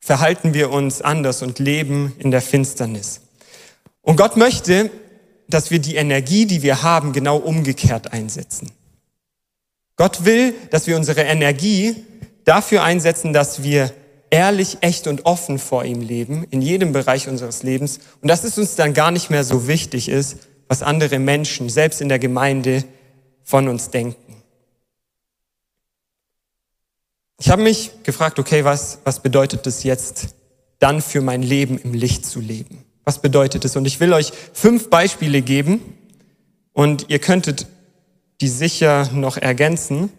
verhalten 0.00 0.54
wir 0.54 0.70
uns 0.70 1.02
anders 1.02 1.42
und 1.42 1.58
leben 1.58 2.14
in 2.18 2.30
der 2.30 2.42
Finsternis. 2.42 3.22
Und 4.02 4.16
Gott 4.16 4.36
möchte, 4.36 4.90
dass 5.48 5.70
wir 5.70 5.80
die 5.80 5.96
Energie, 5.96 6.46
die 6.46 6.62
wir 6.62 6.82
haben, 6.82 7.12
genau 7.12 7.38
umgekehrt 7.38 8.12
einsetzen. 8.12 8.70
Gott 9.96 10.24
will, 10.24 10.54
dass 10.70 10.86
wir 10.86 10.96
unsere 10.96 11.22
Energie 11.22 12.04
dafür 12.44 12.82
einsetzen, 12.84 13.32
dass 13.32 13.62
wir 13.62 13.90
ehrlich, 14.30 14.78
echt 14.80 15.06
und 15.06 15.26
offen 15.26 15.58
vor 15.58 15.84
ihm 15.84 16.00
leben, 16.00 16.46
in 16.50 16.62
jedem 16.62 16.92
Bereich 16.92 17.28
unseres 17.28 17.62
Lebens. 17.62 18.00
Und 18.20 18.28
dass 18.28 18.44
es 18.44 18.58
uns 18.58 18.74
dann 18.74 18.94
gar 18.94 19.10
nicht 19.10 19.30
mehr 19.30 19.44
so 19.44 19.68
wichtig 19.68 20.08
ist, 20.08 20.38
was 20.68 20.82
andere 20.82 21.18
Menschen, 21.18 21.68
selbst 21.68 22.00
in 22.00 22.08
der 22.08 22.18
Gemeinde, 22.18 22.84
von 23.42 23.68
uns 23.68 23.90
denken. 23.90 24.42
Ich 27.38 27.50
habe 27.50 27.62
mich 27.62 27.90
gefragt, 28.02 28.38
okay, 28.38 28.64
was, 28.64 28.98
was 29.04 29.20
bedeutet 29.20 29.66
es 29.66 29.82
jetzt 29.84 30.34
dann 30.78 31.00
für 31.00 31.20
mein 31.20 31.42
Leben 31.42 31.78
im 31.78 31.94
Licht 31.94 32.26
zu 32.26 32.40
leben? 32.40 32.84
Was 33.04 33.20
bedeutet 33.20 33.64
es? 33.64 33.76
Und 33.76 33.84
ich 33.86 34.00
will 34.00 34.12
euch 34.12 34.32
fünf 34.52 34.90
Beispiele 34.90 35.42
geben 35.42 35.80
und 36.72 37.06
ihr 37.08 37.20
könntet 37.20 37.66
die 38.40 38.48
sicher 38.48 39.08
noch 39.12 39.36
ergänzen, 39.36 40.10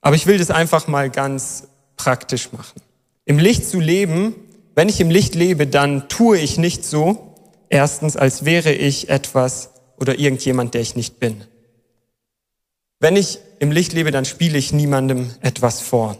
aber 0.00 0.14
ich 0.14 0.26
will 0.26 0.38
das 0.38 0.50
einfach 0.50 0.86
mal 0.86 1.10
ganz 1.10 1.66
praktisch 1.96 2.52
machen. 2.52 2.80
Im 3.26 3.38
Licht 3.38 3.66
zu 3.66 3.80
leben, 3.80 4.34
wenn 4.76 4.88
ich 4.88 5.00
im 5.00 5.10
Licht 5.10 5.34
lebe, 5.34 5.66
dann 5.66 6.08
tue 6.08 6.38
ich 6.38 6.58
nicht 6.58 6.84
so, 6.84 7.34
erstens, 7.68 8.16
als 8.16 8.44
wäre 8.44 8.72
ich 8.72 9.08
etwas 9.08 9.70
oder 9.98 10.18
irgendjemand, 10.18 10.74
der 10.74 10.80
ich 10.80 10.94
nicht 10.94 11.18
bin. 11.18 11.44
Wenn 13.00 13.16
ich 13.16 13.40
im 13.58 13.72
Licht 13.72 13.92
lebe, 13.92 14.12
dann 14.12 14.24
spiele 14.24 14.56
ich 14.56 14.72
niemandem 14.72 15.30
etwas 15.40 15.80
vor. 15.80 16.18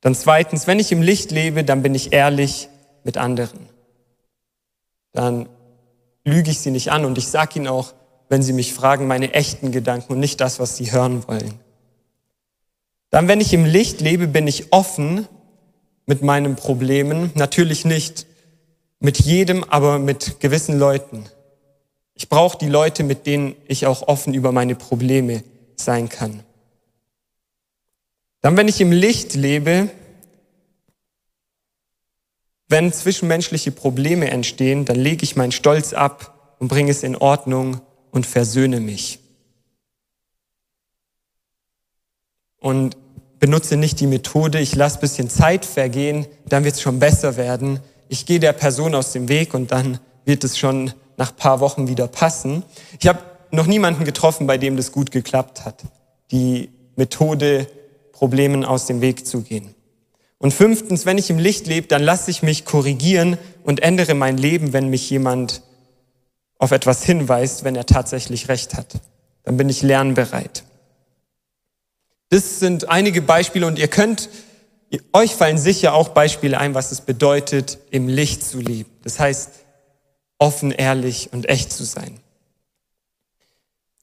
Dann 0.00 0.14
zweitens, 0.14 0.66
wenn 0.66 0.78
ich 0.78 0.92
im 0.92 1.02
Licht 1.02 1.30
lebe, 1.30 1.62
dann 1.62 1.82
bin 1.82 1.94
ich 1.94 2.12
ehrlich 2.12 2.68
mit 3.04 3.18
anderen. 3.18 3.68
Dann 5.12 5.48
lüge 6.24 6.50
ich 6.50 6.60
sie 6.60 6.70
nicht 6.70 6.90
an 6.90 7.04
und 7.04 7.18
ich 7.18 7.28
sage 7.28 7.58
ihnen 7.58 7.68
auch, 7.68 7.92
wenn 8.30 8.42
sie 8.42 8.54
mich 8.54 8.72
fragen, 8.72 9.06
meine 9.06 9.34
echten 9.34 9.72
Gedanken 9.72 10.14
und 10.14 10.20
nicht 10.20 10.40
das, 10.40 10.58
was 10.58 10.76
sie 10.76 10.90
hören 10.90 11.26
wollen. 11.28 11.60
Dann, 13.10 13.28
wenn 13.28 13.40
ich 13.40 13.52
im 13.52 13.64
Licht 13.66 14.00
lebe, 14.00 14.26
bin 14.26 14.46
ich 14.46 14.72
offen 14.72 15.26
mit 16.10 16.22
meinen 16.22 16.56
Problemen. 16.56 17.30
Natürlich 17.36 17.84
nicht 17.84 18.26
mit 18.98 19.20
jedem, 19.20 19.62
aber 19.62 20.00
mit 20.00 20.40
gewissen 20.40 20.76
Leuten. 20.76 21.24
Ich 22.14 22.28
brauche 22.28 22.58
die 22.58 22.68
Leute, 22.68 23.04
mit 23.04 23.26
denen 23.26 23.54
ich 23.68 23.86
auch 23.86 24.08
offen 24.08 24.34
über 24.34 24.50
meine 24.50 24.74
Probleme 24.74 25.44
sein 25.76 26.08
kann. 26.08 26.42
Dann, 28.40 28.56
wenn 28.56 28.66
ich 28.66 28.80
im 28.80 28.90
Licht 28.90 29.34
lebe, 29.34 29.88
wenn 32.66 32.92
zwischenmenschliche 32.92 33.70
Probleme 33.70 34.32
entstehen, 34.32 34.86
dann 34.86 34.96
lege 34.96 35.22
ich 35.22 35.36
meinen 35.36 35.52
Stolz 35.52 35.92
ab 35.92 36.56
und 36.58 36.66
bringe 36.66 36.90
es 36.90 37.04
in 37.04 37.14
Ordnung 37.14 37.80
und 38.10 38.26
versöhne 38.26 38.80
mich. 38.80 39.20
Und 42.58 42.96
benutze 43.40 43.76
nicht 43.76 43.98
die 43.98 44.06
Methode, 44.06 44.60
ich 44.60 44.76
lasse 44.76 45.00
bisschen 45.00 45.28
Zeit 45.28 45.64
vergehen, 45.64 46.26
dann 46.46 46.62
wird 46.62 46.74
es 46.76 46.82
schon 46.82 46.98
besser 46.98 47.36
werden. 47.36 47.80
Ich 48.08 48.26
gehe 48.26 48.38
der 48.38 48.52
Person 48.52 48.94
aus 48.94 49.12
dem 49.12 49.28
Weg 49.28 49.54
und 49.54 49.72
dann 49.72 49.98
wird 50.24 50.44
es 50.44 50.58
schon 50.58 50.92
nach 51.16 51.34
paar 51.34 51.60
Wochen 51.60 51.88
wieder 51.88 52.06
passen. 52.06 52.62
Ich 53.00 53.08
habe 53.08 53.18
noch 53.50 53.66
niemanden 53.66 54.04
getroffen, 54.04 54.46
bei 54.46 54.58
dem 54.58 54.76
das 54.76 54.92
gut 54.92 55.10
geklappt 55.10 55.64
hat. 55.64 55.82
Die 56.30 56.70
Methode 56.96 57.66
Problemen 58.12 58.64
aus 58.64 58.86
dem 58.86 59.00
Weg 59.00 59.26
zu 59.26 59.40
gehen. 59.40 59.74
Und 60.38 60.52
fünftens, 60.52 61.06
wenn 61.06 61.18
ich 61.18 61.30
im 61.30 61.38
Licht 61.38 61.66
lebe, 61.66 61.86
dann 61.86 62.02
lasse 62.02 62.30
ich 62.30 62.42
mich 62.42 62.64
korrigieren 62.64 63.38
und 63.64 63.82
ändere 63.82 64.14
mein 64.14 64.38
Leben, 64.38 64.72
wenn 64.72 64.88
mich 64.88 65.08
jemand 65.10 65.62
auf 66.58 66.70
etwas 66.70 67.02
hinweist, 67.02 67.64
wenn 67.64 67.76
er 67.76 67.86
tatsächlich 67.86 68.48
recht 68.48 68.74
hat. 68.74 68.94
Dann 69.44 69.56
bin 69.56 69.68
ich 69.68 69.82
lernbereit. 69.82 70.64
Das 72.30 72.60
sind 72.60 72.88
einige 72.88 73.22
Beispiele 73.22 73.66
und 73.66 73.78
ihr 73.78 73.88
könnt, 73.88 74.28
euch 75.12 75.34
fallen 75.34 75.58
sicher 75.58 75.94
auch 75.94 76.10
Beispiele 76.10 76.58
ein, 76.58 76.74
was 76.74 76.92
es 76.92 77.00
bedeutet, 77.00 77.78
im 77.90 78.08
Licht 78.08 78.42
zu 78.42 78.58
leben. 78.58 78.90
Das 79.02 79.18
heißt, 79.20 79.50
offen, 80.38 80.70
ehrlich 80.70 81.32
und 81.32 81.48
echt 81.48 81.72
zu 81.72 81.84
sein. 81.84 82.20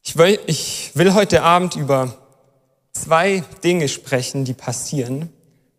Ich 0.03 0.17
will, 0.17 0.39
ich 0.45 0.91
will 0.93 1.13
heute 1.13 1.41
Abend 1.41 1.75
über 1.75 2.17
zwei 2.93 3.43
Dinge 3.63 3.87
sprechen, 3.87 4.45
die 4.45 4.53
passieren, 4.53 5.29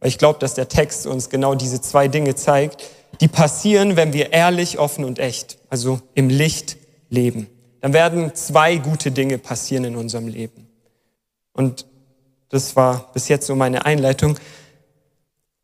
weil 0.00 0.09
ich 0.09 0.19
glaube, 0.19 0.38
dass 0.38 0.55
der 0.55 0.69
Text 0.69 1.07
uns 1.07 1.31
genau 1.31 1.55
diese 1.55 1.81
zwei 1.81 2.09
Dinge 2.09 2.35
zeigt, 2.35 2.85
die 3.21 3.28
passieren, 3.28 3.97
wenn 3.97 4.12
wir 4.12 4.33
ehrlich, 4.33 4.78
offen 4.78 5.05
und 5.05 5.19
echt, 5.19 5.59
also 5.71 6.00
im 6.14 6.28
Licht 6.28 6.76
leben. 7.11 7.49
Dann 7.81 7.93
werden 7.93 8.35
zwei 8.35 8.76
gute 8.76 9.11
Dinge 9.11 9.38
passieren 9.38 9.85
in 9.85 9.97
unserem 9.97 10.28
Leben. 10.28 10.69
Und 11.52 11.87
das 12.49 12.76
war 12.76 13.11
bis 13.12 13.28
jetzt 13.28 13.47
so 13.47 13.55
meine 13.55 13.85
Einleitung. 13.85 14.38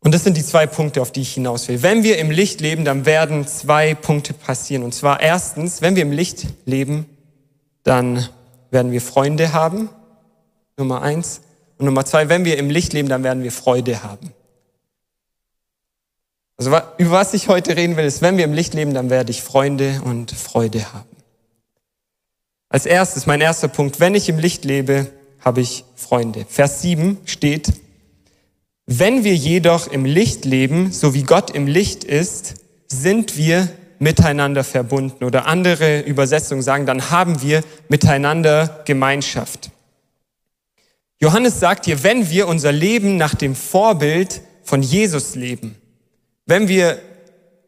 Und 0.01 0.15
das 0.15 0.23
sind 0.23 0.37
die 0.37 0.45
zwei 0.45 0.67
Punkte, 0.67 1.01
auf 1.01 1.13
die 1.13 1.23
ich 1.23 1.33
hinaus 1.33 1.67
will. 1.69 1.83
Wenn 1.83 2.03
wir 2.03 2.19
im 2.19 2.31
Licht 2.31 2.61
leben, 2.61 2.85
dann 2.85 3.07
werden 3.07 3.47
zwei 3.47 3.95
Punkte 3.95 4.35
passieren. 4.35 4.83
Und 4.83 4.95
zwar 4.95 5.21
erstens, 5.21 5.81
wenn 5.81 5.97
wir 5.97 6.03
im 6.03 6.13
Licht 6.13 6.47
leben, 6.67 7.07
dann 7.85 8.29
werden 8.71 8.93
wir 8.93 9.01
Freunde 9.01 9.55
haben. 9.55 9.89
Nummer 10.77 11.01
eins. 11.01 11.41
Und 11.79 11.87
Nummer 11.87 12.05
zwei, 12.05 12.29
wenn 12.29 12.45
wir 12.45 12.59
im 12.59 12.69
Licht 12.69 12.93
leben, 12.93 13.09
dann 13.09 13.25
werden 13.25 13.43
wir 13.43 13.53
Freude 13.53 14.03
haben. 14.03 14.33
Also 16.57 16.71
über 16.99 17.11
was 17.11 17.35
ich 17.35 17.49
heute 17.49 17.77
reden 17.77 17.97
will, 17.97 18.05
ist, 18.05 18.23
wenn 18.23 18.37
wir 18.37 18.45
im 18.45 18.53
Licht 18.53 18.75
leben, 18.75 18.95
dann 18.95 19.11
werde 19.11 19.31
ich 19.31 19.43
Freunde 19.43 20.03
und 20.05 20.31
Freude 20.31 20.93
haben. 20.93 21.09
Als 22.69 22.87
erstes, 22.87 23.27
mein 23.27 23.41
erster 23.41 23.69
Punkt, 23.69 24.01
wenn 24.01 24.15
ich 24.15 24.29
im 24.29 24.39
Licht 24.39 24.65
lebe, 24.65 25.11
habe 25.45 25.61
ich 25.61 25.85
Freunde. 25.95 26.47
Vers 26.49 26.83
7 26.83 27.19
steht, 27.27 27.73
wenn 28.87 29.25
wir 29.25 29.35
jedoch 29.35 29.87
im 29.87 30.05
Licht 30.05 30.45
leben, 30.45 30.93
so 30.93 31.15
wie 31.15 31.23
Gott 31.23 31.51
im 31.51 31.67
Licht 31.67 32.05
ist, 32.05 32.55
sind 32.89 33.37
wir 33.37 33.69
miteinander 33.99 34.65
verbunden. 34.65 35.25
Oder 35.25 35.47
andere 35.47 36.01
Übersetzungen 36.01 36.63
sagen, 36.63 36.87
dann 36.87 37.11
haben 37.11 37.43
wir 37.43 37.63
miteinander 37.89 38.83
Gemeinschaft. 38.85 39.71
Johannes 41.19 41.61
sagt 41.61 41.87
hier, 41.87 42.03
wenn 42.03 42.29
wir 42.29 42.49
unser 42.49 42.73
Leben 42.73 43.17
nach 43.17 43.35
dem 43.35 43.55
Vorbild 43.55 44.43
von 44.63 44.83
Jesus 44.83 45.35
leben, 45.35 45.77
wenn 46.47 46.69
wir 46.69 46.99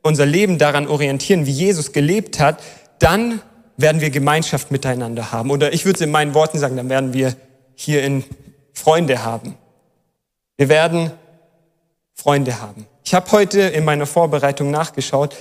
unser 0.03 0.27
Leben 0.27 0.59
daran 0.59 0.87
orientieren, 0.87 1.47
wie 1.47 1.53
Jesus 1.53 1.93
gelebt 1.93 2.39
hat, 2.39 2.63
dann 2.99 3.41
werden 3.79 4.01
wir 4.01 4.11
Gemeinschaft 4.11 4.71
miteinander 4.71 5.33
haben. 5.33 5.51
Oder 5.51 5.73
ich 5.73 5.85
würde 5.85 5.97
es 5.97 6.01
in 6.03 6.11
meinen 6.11 6.35
Worten 6.35 6.59
sagen, 6.59 6.77
dann 6.77 6.89
werden 6.89 7.15
wir 7.15 7.35
hier 7.77 8.03
in 8.03 8.25
Freunde 8.73 9.23
haben. 9.23 9.57
Wir 10.57 10.69
werden 10.69 11.13
Freunde 12.15 12.61
haben. 12.61 12.87
Ich 13.05 13.15
habe 13.15 13.31
heute 13.31 13.61
in 13.61 13.85
meiner 13.85 14.07
Vorbereitung 14.07 14.73
nachgeschaut. 14.73 15.37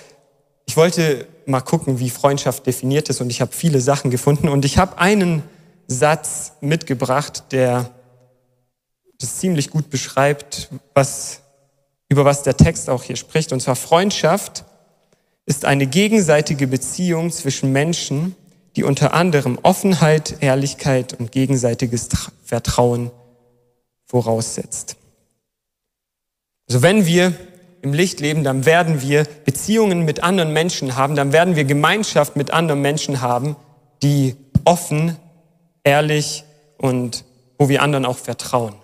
Ich 0.67 0.77
wollte 0.77 1.27
mal 1.47 1.61
gucken, 1.61 1.99
wie 1.99 2.09
Freundschaft 2.09 2.67
definiert 2.67 3.09
ist 3.09 3.21
und 3.21 3.29
ich 3.29 3.41
habe 3.41 3.51
viele 3.51 3.81
Sachen 3.81 4.11
gefunden 4.11 4.49
und 4.49 4.65
ich 4.65 4.77
habe 4.77 4.99
einen 4.99 5.41
Satz 5.87 6.53
mitgebracht, 6.61 7.45
der 7.51 7.89
das 9.19 9.37
ziemlich 9.37 9.69
gut 9.69 9.89
beschreibt, 9.89 10.69
was, 10.93 11.41
über 12.09 12.25
was 12.25 12.43
der 12.43 12.57
Text 12.57 12.89
auch 12.89 13.03
hier 13.03 13.15
spricht. 13.15 13.53
Und 13.53 13.61
zwar 13.61 13.75
Freundschaft 13.75 14.65
ist 15.45 15.65
eine 15.65 15.87
gegenseitige 15.87 16.67
Beziehung 16.67 17.31
zwischen 17.31 17.71
Menschen, 17.71 18.35
die 18.75 18.83
unter 18.83 19.13
anderem 19.13 19.57
Offenheit, 19.61 20.37
Ehrlichkeit 20.41 21.13
und 21.13 21.31
gegenseitiges 21.31 22.09
Vertrauen 22.43 23.11
voraussetzt. 24.05 24.97
Also 26.67 26.81
wenn 26.81 27.05
wir 27.05 27.33
im 27.81 27.93
Licht 27.93 28.19
leben, 28.19 28.43
dann 28.43 28.65
werden 28.65 29.01
wir 29.01 29.25
Beziehungen 29.45 30.05
mit 30.05 30.23
anderen 30.23 30.51
Menschen 30.51 30.95
haben, 30.95 31.15
dann 31.15 31.31
werden 31.31 31.55
wir 31.55 31.65
Gemeinschaft 31.65 32.35
mit 32.35 32.51
anderen 32.51 32.81
Menschen 32.81 33.21
haben, 33.21 33.55
die 34.01 34.35
offen, 34.63 35.15
ehrlich 35.83 36.43
und 36.77 37.23
wo 37.57 37.69
wir 37.69 37.81
anderen 37.81 38.05
auch 38.05 38.17
vertrauen. 38.17 38.75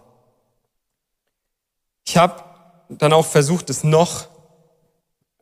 Ich 2.05 2.17
habe 2.17 2.43
dann 2.89 3.13
auch 3.13 3.25
versucht, 3.25 3.69
es 3.69 3.83
noch 3.83 4.27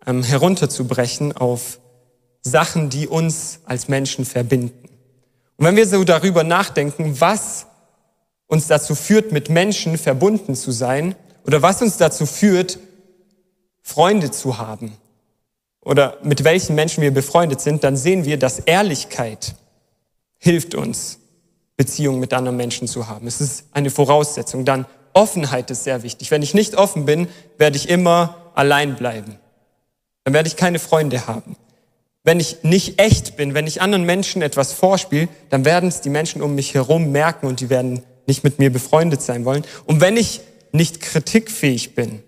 ähm, 0.05 0.23
herunterzubrechen 0.23 1.35
auf 1.35 1.79
Sachen, 2.41 2.89
die 2.89 3.07
uns 3.07 3.59
als 3.65 3.87
Menschen 3.87 4.25
verbinden. 4.25 4.89
Und 5.57 5.65
wenn 5.65 5.75
wir 5.75 5.87
so 5.87 6.03
darüber 6.03 6.43
nachdenken, 6.43 7.19
was 7.19 7.65
uns 8.47 8.67
dazu 8.67 8.95
führt, 8.95 9.31
mit 9.31 9.49
Menschen 9.49 9.97
verbunden 9.97 10.55
zu 10.55 10.71
sein, 10.71 11.15
oder 11.45 11.61
was 11.61 11.81
uns 11.81 11.97
dazu 11.97 12.25
führt, 12.25 12.79
Freunde 13.81 14.31
zu 14.31 14.57
haben, 14.57 14.93
oder 15.81 16.17
mit 16.23 16.43
welchen 16.43 16.75
Menschen 16.75 17.01
wir 17.01 17.13
befreundet 17.13 17.61
sind, 17.61 17.83
dann 17.83 17.95
sehen 17.95 18.25
wir, 18.25 18.37
dass 18.37 18.59
Ehrlichkeit 18.59 19.55
hilft 20.37 20.75
uns, 20.75 21.19
Beziehungen 21.77 22.19
mit 22.19 22.33
anderen 22.33 22.57
Menschen 22.57 22.87
zu 22.87 23.07
haben. 23.07 23.27
Es 23.27 23.41
ist 23.41 23.65
eine 23.71 23.89
Voraussetzung. 23.89 24.65
Dann 24.65 24.85
Offenheit 25.13 25.71
ist 25.71 25.85
sehr 25.85 26.03
wichtig. 26.03 26.31
Wenn 26.31 26.41
ich 26.41 26.53
nicht 26.53 26.75
offen 26.75 27.05
bin, 27.05 27.27
werde 27.57 27.77
ich 27.77 27.89
immer 27.89 28.51
allein 28.53 28.95
bleiben. 28.95 29.39
Dann 30.23 30.33
werde 30.33 30.47
ich 30.47 30.55
keine 30.55 30.79
Freunde 30.79 31.27
haben. 31.27 31.55
Wenn 32.29 32.39
ich 32.39 32.57
nicht 32.61 33.01
echt 33.01 33.37
bin, 33.37 33.55
wenn 33.55 33.65
ich 33.65 33.81
anderen 33.81 34.03
Menschen 34.03 34.43
etwas 34.43 34.71
vorspiele, 34.71 35.27
dann 35.49 35.65
werden 35.65 35.89
es 35.89 36.01
die 36.01 36.11
Menschen 36.11 36.43
um 36.43 36.53
mich 36.53 36.75
herum 36.75 37.11
merken 37.11 37.47
und 37.47 37.59
die 37.59 37.71
werden 37.71 38.03
nicht 38.27 38.43
mit 38.43 38.59
mir 38.59 38.71
befreundet 38.71 39.23
sein 39.23 39.45
wollen. 39.45 39.65
Und 39.87 39.99
wenn 39.99 40.15
ich 40.15 40.41
nicht 40.71 41.01
kritikfähig 41.01 41.95
bin 41.95 42.21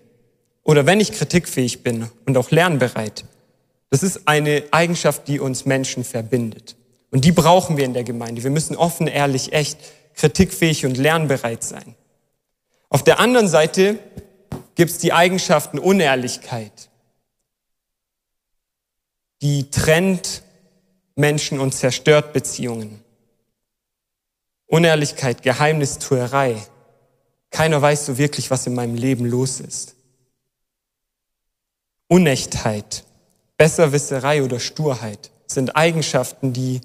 oder 0.64 0.86
wenn 0.86 0.98
ich 0.98 1.12
kritikfähig 1.12 1.84
bin 1.84 2.08
und 2.26 2.36
auch 2.36 2.50
lernbereit, 2.50 3.24
das 3.90 4.02
ist 4.02 4.22
eine 4.26 4.64
Eigenschaft, 4.72 5.28
die 5.28 5.38
uns 5.38 5.66
Menschen 5.66 6.02
verbindet. 6.02 6.74
Und 7.12 7.24
die 7.24 7.30
brauchen 7.30 7.76
wir 7.76 7.84
in 7.84 7.94
der 7.94 8.02
Gemeinde. 8.02 8.42
Wir 8.42 8.50
müssen 8.50 8.74
offen, 8.74 9.06
ehrlich, 9.06 9.52
echt, 9.52 9.78
kritikfähig 10.16 10.84
und 10.84 10.96
lernbereit 10.96 11.62
sein. 11.62 11.94
Auf 12.88 13.04
der 13.04 13.20
anderen 13.20 13.46
Seite 13.46 14.00
gibt 14.74 14.90
es 14.90 14.98
die 14.98 15.12
Eigenschaften 15.12 15.78
Unehrlichkeit. 15.78 16.90
Die 19.42 19.68
trennt 19.70 20.42
Menschen 21.16 21.58
und 21.60 21.74
zerstört 21.74 22.32
Beziehungen. 22.32 23.02
Unehrlichkeit, 24.66 25.42
Geheimnistuerei. 25.42 26.64
Keiner 27.50 27.82
weiß 27.82 28.06
so 28.06 28.18
wirklich, 28.18 28.50
was 28.50 28.66
in 28.66 28.74
meinem 28.74 28.94
Leben 28.94 29.26
los 29.26 29.60
ist. 29.60 29.96
Unechtheit, 32.08 33.04
Besserwisserei 33.56 34.42
oder 34.42 34.60
Sturheit 34.60 35.30
sind 35.46 35.76
Eigenschaften, 35.76 36.52
die 36.52 36.80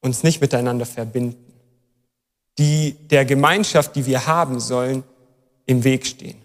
uns 0.00 0.22
nicht 0.22 0.40
miteinander 0.40 0.84
verbinden, 0.84 1.52
die 2.58 2.92
der 3.08 3.24
Gemeinschaft, 3.24 3.96
die 3.96 4.06
wir 4.06 4.26
haben 4.26 4.60
sollen, 4.60 5.02
im 5.66 5.82
Weg 5.84 6.06
stehen 6.06 6.40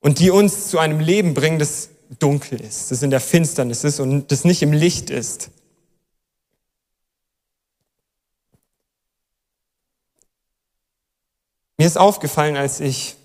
und 0.00 0.18
die 0.18 0.30
uns 0.30 0.70
zu 0.70 0.78
einem 0.78 1.00
Leben 1.00 1.34
bringen, 1.34 1.58
das 1.58 1.90
dunkel 2.18 2.60
ist, 2.60 2.90
das 2.90 3.02
in 3.02 3.10
der 3.10 3.20
Finsternis 3.20 3.84
ist 3.84 4.00
und 4.00 4.30
das 4.32 4.44
nicht 4.44 4.62
im 4.62 4.72
Licht 4.72 5.10
ist. 5.10 5.50
Mir 11.78 11.86
ist 11.86 11.96
aufgefallen, 11.96 12.56
als 12.56 12.80
ich 12.80 13.16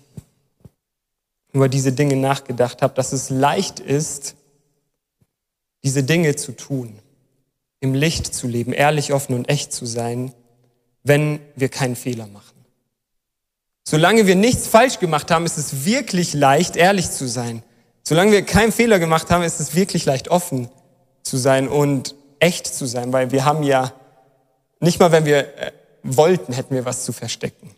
über 1.52 1.68
diese 1.68 1.92
Dinge 1.92 2.16
nachgedacht 2.16 2.80
habe, 2.82 2.94
dass 2.94 3.12
es 3.12 3.28
leicht 3.28 3.80
ist, 3.80 4.34
diese 5.84 6.02
Dinge 6.02 6.36
zu 6.36 6.52
tun, 6.52 6.98
im 7.80 7.94
Licht 7.94 8.34
zu 8.34 8.46
leben, 8.46 8.72
ehrlich, 8.72 9.12
offen 9.12 9.34
und 9.34 9.48
echt 9.48 9.72
zu 9.72 9.84
sein, 9.84 10.32
wenn 11.02 11.40
wir 11.54 11.68
keinen 11.68 11.96
Fehler 11.96 12.26
machen. 12.26 12.56
Solange 13.84 14.26
wir 14.26 14.34
nichts 14.34 14.66
falsch 14.66 14.98
gemacht 14.98 15.30
haben, 15.30 15.46
ist 15.46 15.58
es 15.58 15.84
wirklich 15.84 16.34
leicht, 16.34 16.76
ehrlich 16.76 17.10
zu 17.10 17.28
sein. 17.28 17.62
Solange 18.08 18.30
wir 18.30 18.42
keinen 18.42 18.70
Fehler 18.70 19.00
gemacht 19.00 19.32
haben, 19.32 19.42
ist 19.42 19.58
es 19.58 19.74
wirklich 19.74 20.04
leicht, 20.04 20.28
offen 20.28 20.68
zu 21.24 21.36
sein 21.36 21.66
und 21.66 22.14
echt 22.38 22.68
zu 22.68 22.86
sein, 22.86 23.12
weil 23.12 23.32
wir 23.32 23.44
haben 23.44 23.64
ja, 23.64 23.92
nicht 24.78 25.00
mal 25.00 25.10
wenn 25.10 25.24
wir 25.24 25.38
äh, 25.38 25.72
wollten, 26.04 26.52
hätten 26.52 26.72
wir 26.72 26.84
was 26.84 27.04
zu 27.04 27.12
verstecken. 27.12 27.72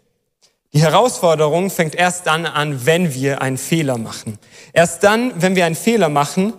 Die 0.74 0.82
Herausforderung 0.82 1.70
fängt 1.70 1.94
erst 1.94 2.26
dann 2.26 2.44
an, 2.44 2.84
wenn 2.84 3.14
wir 3.14 3.40
einen 3.40 3.56
Fehler 3.56 3.96
machen. 3.96 4.38
Erst 4.74 5.02
dann, 5.02 5.32
wenn 5.40 5.56
wir 5.56 5.64
einen 5.64 5.74
Fehler 5.74 6.10
machen, 6.10 6.52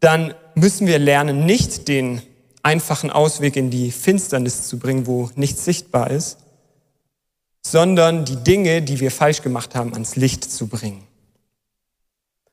dann 0.00 0.34
müssen 0.54 0.86
wir 0.86 0.98
lernen, 0.98 1.46
nicht 1.46 1.88
den 1.88 2.20
einfachen 2.62 3.10
Ausweg 3.10 3.56
in 3.56 3.70
die 3.70 3.90
Finsternis 3.90 4.68
zu 4.68 4.78
bringen, 4.78 5.06
wo 5.06 5.30
nichts 5.34 5.64
sichtbar 5.64 6.10
ist, 6.10 6.40
sondern 7.62 8.26
die 8.26 8.36
Dinge, 8.36 8.82
die 8.82 9.00
wir 9.00 9.10
falsch 9.10 9.40
gemacht 9.40 9.74
haben, 9.74 9.94
ans 9.94 10.14
Licht 10.16 10.44
zu 10.44 10.66
bringen. 10.66 11.06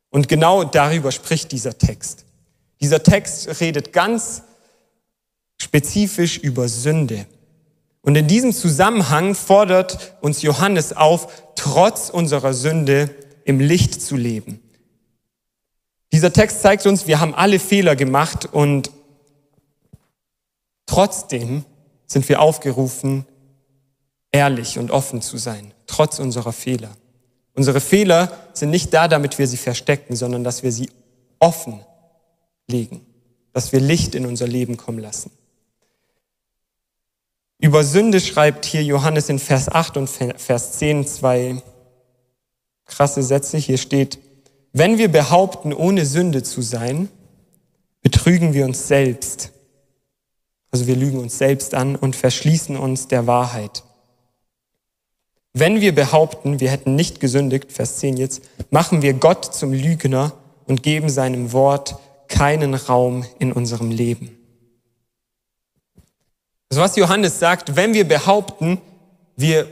Und 0.10 0.28
genau 0.28 0.64
darüber 0.64 1.12
spricht 1.12 1.52
dieser 1.52 1.78
Text. 1.78 2.26
Dieser 2.82 3.04
Text 3.04 3.62
redet 3.62 3.94
ganz 3.94 4.44
spezifisch 5.58 6.38
über 6.38 6.68
Sünde. 6.68 7.26
Und 8.02 8.16
in 8.16 8.28
diesem 8.28 8.54
Zusammenhang 8.54 9.36
fordert 9.36 10.16
uns 10.22 10.42
Johannes 10.42 10.94
auf, 10.94 11.54
trotz 11.56 12.10
unserer 12.10 12.54
Sünde 12.54 13.14
im 13.44 13.60
Licht 13.60 14.02
zu 14.02 14.16
leben. 14.16 14.62
Dieser 16.12 16.34
Text 16.34 16.62
zeigt 16.62 16.86
uns, 16.88 17.08
wir 17.08 17.20
haben 17.20 17.36
alle 17.36 17.60
Fehler 17.60 17.96
gemacht 17.96 18.48
und 18.52 18.90
trotzdem 20.86 21.66
sind 22.08 22.28
wir 22.30 22.42
aufgerufen, 22.42 23.26
ehrlich 24.32 24.80
und 24.80 24.90
offen 24.90 25.22
zu 25.22 25.38
sein, 25.38 25.74
trotz 25.86 26.18
unserer 26.20 26.54
Fehler. 26.54 26.90
Unsere 27.60 27.82
Fehler 27.82 28.32
sind 28.54 28.70
nicht 28.70 28.94
da, 28.94 29.10
damit 29.10 29.38
wir 29.38 29.46
sie 29.46 29.58
verstecken, 29.58 30.16
sondern 30.16 30.46
dass 30.46 30.64
wir 30.64 30.72
sie 30.72 30.90
offen 31.40 31.82
legen, 32.70 33.06
dass 33.52 33.74
wir 33.74 33.82
Licht 33.82 34.16
in 34.16 34.26
unser 34.26 34.48
Leben 34.48 34.78
kommen 34.78 35.00
lassen. 35.00 35.30
Über 37.60 37.84
Sünde 37.84 38.22
schreibt 38.22 38.64
hier 38.64 38.82
Johannes 38.82 39.28
in 39.28 39.40
Vers 39.40 39.68
8 39.68 39.98
und 39.98 40.08
Vers 40.08 40.72
10 40.80 41.06
zwei 41.06 41.62
krasse 42.86 43.24
Sätze. 43.24 43.58
Hier 43.58 43.78
steht, 43.78 44.20
wenn 44.72 44.98
wir 44.98 45.12
behaupten, 45.12 45.74
ohne 45.74 46.06
Sünde 46.06 46.44
zu 46.44 46.62
sein, 46.62 47.10
betrügen 48.02 48.54
wir 48.54 48.64
uns 48.64 48.88
selbst. 48.88 49.52
Also 50.72 50.88
wir 50.88 50.96
lügen 50.96 51.20
uns 51.20 51.38
selbst 51.38 51.74
an 51.74 51.98
und 51.98 52.16
verschließen 52.16 52.78
uns 52.78 53.10
der 53.10 53.28
Wahrheit. 53.28 53.84
Wenn 55.54 55.82
wir 55.82 55.96
behaupten, 55.96 56.60
wir 56.60 56.70
hätten 56.70 56.96
nicht 56.96 57.20
gesündigt, 57.20 57.72
Vers 57.72 57.98
10 57.98 58.18
jetzt, 58.18 58.42
machen 58.70 59.02
wir 59.02 59.14
Gott 59.14 59.46
zum 59.46 59.74
Lügner 59.74 60.34
und 60.66 60.84
geben 60.84 61.10
seinem 61.10 61.52
Wort 61.52 61.98
keinen 62.28 62.76
Raum 62.76 63.26
in 63.40 63.52
unserem 63.52 63.90
Leben. 63.90 64.38
Also 66.70 66.82
was 66.82 66.96
Johannes 66.96 67.40
sagt, 67.40 67.76
wenn 67.76 67.96
wir 67.96 68.08
behaupten, 68.08 68.80
wir, 69.36 69.68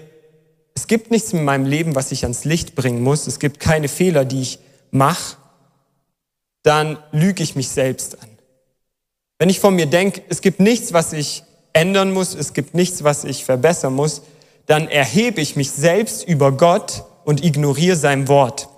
es 0.74 0.88
gibt 0.88 1.12
nichts 1.12 1.32
in 1.32 1.44
meinem 1.44 1.66
Leben, 1.66 1.94
was 1.94 2.12
ich 2.12 2.24
ans 2.24 2.44
Licht 2.44 2.74
bringen 2.74 3.04
muss, 3.04 3.28
es 3.28 3.38
gibt 3.38 3.60
keine 3.60 3.88
Fehler, 3.88 4.26
die 4.26 4.42
ich 4.42 4.60
mache, 4.90 5.38
dann 6.64 6.98
lüge 7.12 7.44
ich 7.44 7.56
mich 7.56 7.70
selbst 7.70 8.20
an. 8.22 8.30
Wenn 9.38 9.50
ich 9.50 9.60
von 9.60 9.76
mir 9.76 9.86
denke, 9.86 10.24
es 10.30 10.42
gibt 10.42 10.60
nichts, 10.60 10.92
was 10.92 11.14
ich 11.14 11.44
ändern 11.74 12.12
muss, 12.12 12.34
es 12.34 12.54
gibt 12.54 12.74
nichts, 12.74 13.04
was 13.04 13.24
ich 13.24 13.46
verbessern 13.46 13.94
muss, 13.94 14.24
dann 14.68 14.88
erhebe 14.88 15.42
ich 15.42 15.56
mich 15.56 15.72
selbst 15.72 16.28
über 16.28 16.52
Gott 16.52 17.04
und 17.26 17.44
ignoriere 17.44 17.96
sein 17.96 18.28
Wort. 18.28 18.70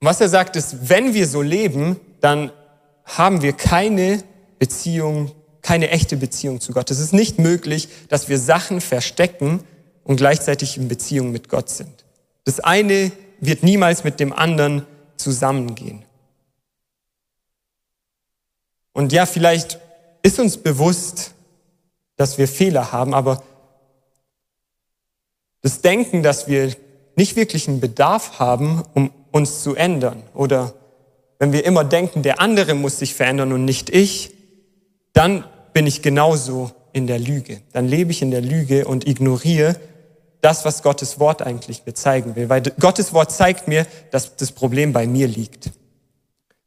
was 0.00 0.20
er 0.20 0.28
sagt 0.28 0.54
ist, 0.54 0.88
wenn 0.88 1.14
wir 1.14 1.26
so 1.26 1.42
leben, 1.42 1.98
dann 2.20 2.52
haben 3.04 3.42
wir 3.42 3.54
keine 3.54 4.22
Beziehung, 4.58 5.32
keine 5.62 5.90
echte 5.90 6.16
Beziehung 6.16 6.60
zu 6.60 6.72
Gott. 6.72 6.90
Es 6.92 7.00
ist 7.00 7.12
nicht 7.12 7.40
möglich, 7.40 7.88
dass 8.08 8.28
wir 8.28 8.38
Sachen 8.38 8.80
verstecken 8.80 9.64
und 10.04 10.16
gleichzeitig 10.16 10.76
in 10.76 10.86
Beziehung 10.86 11.32
mit 11.32 11.48
Gott 11.48 11.70
sind. 11.70 12.04
Das 12.44 12.60
eine 12.60 13.10
wird 13.40 13.64
niemals 13.64 14.04
mit 14.04 14.20
dem 14.20 14.32
anderen 14.32 14.86
zusammengehen. 15.16 16.04
Und 18.92 19.12
ja, 19.12 19.26
vielleicht 19.26 19.80
ist 20.22 20.38
uns 20.38 20.56
bewusst, 20.56 21.32
dass 22.16 22.38
wir 22.38 22.48
Fehler 22.48 22.92
haben, 22.92 23.14
aber 23.14 23.42
das 25.62 25.80
Denken, 25.80 26.22
dass 26.22 26.48
wir 26.48 26.72
nicht 27.16 27.36
wirklich 27.36 27.68
einen 27.68 27.80
Bedarf 27.80 28.38
haben, 28.38 28.82
um 28.94 29.10
uns 29.32 29.62
zu 29.62 29.74
ändern, 29.74 30.22
oder 30.34 30.74
wenn 31.38 31.52
wir 31.52 31.64
immer 31.64 31.84
denken, 31.84 32.22
der 32.22 32.40
andere 32.40 32.74
muss 32.74 32.98
sich 32.98 33.14
verändern 33.14 33.52
und 33.52 33.64
nicht 33.64 33.90
ich, 33.90 34.32
dann 35.12 35.44
bin 35.72 35.86
ich 35.86 36.02
genauso 36.02 36.70
in 36.92 37.06
der 37.06 37.18
Lüge. 37.18 37.60
Dann 37.72 37.86
lebe 37.86 38.10
ich 38.10 38.22
in 38.22 38.30
der 38.30 38.40
Lüge 38.40 38.86
und 38.86 39.06
ignoriere 39.06 39.76
das, 40.40 40.64
was 40.64 40.82
Gottes 40.82 41.20
Wort 41.20 41.42
eigentlich 41.42 41.84
mir 41.84 41.94
zeigen 41.94 42.36
will. 42.36 42.48
Weil 42.48 42.62
Gottes 42.62 43.12
Wort 43.12 43.32
zeigt 43.32 43.68
mir, 43.68 43.86
dass 44.10 44.36
das 44.36 44.52
Problem 44.52 44.92
bei 44.92 45.06
mir 45.06 45.28
liegt. 45.28 45.70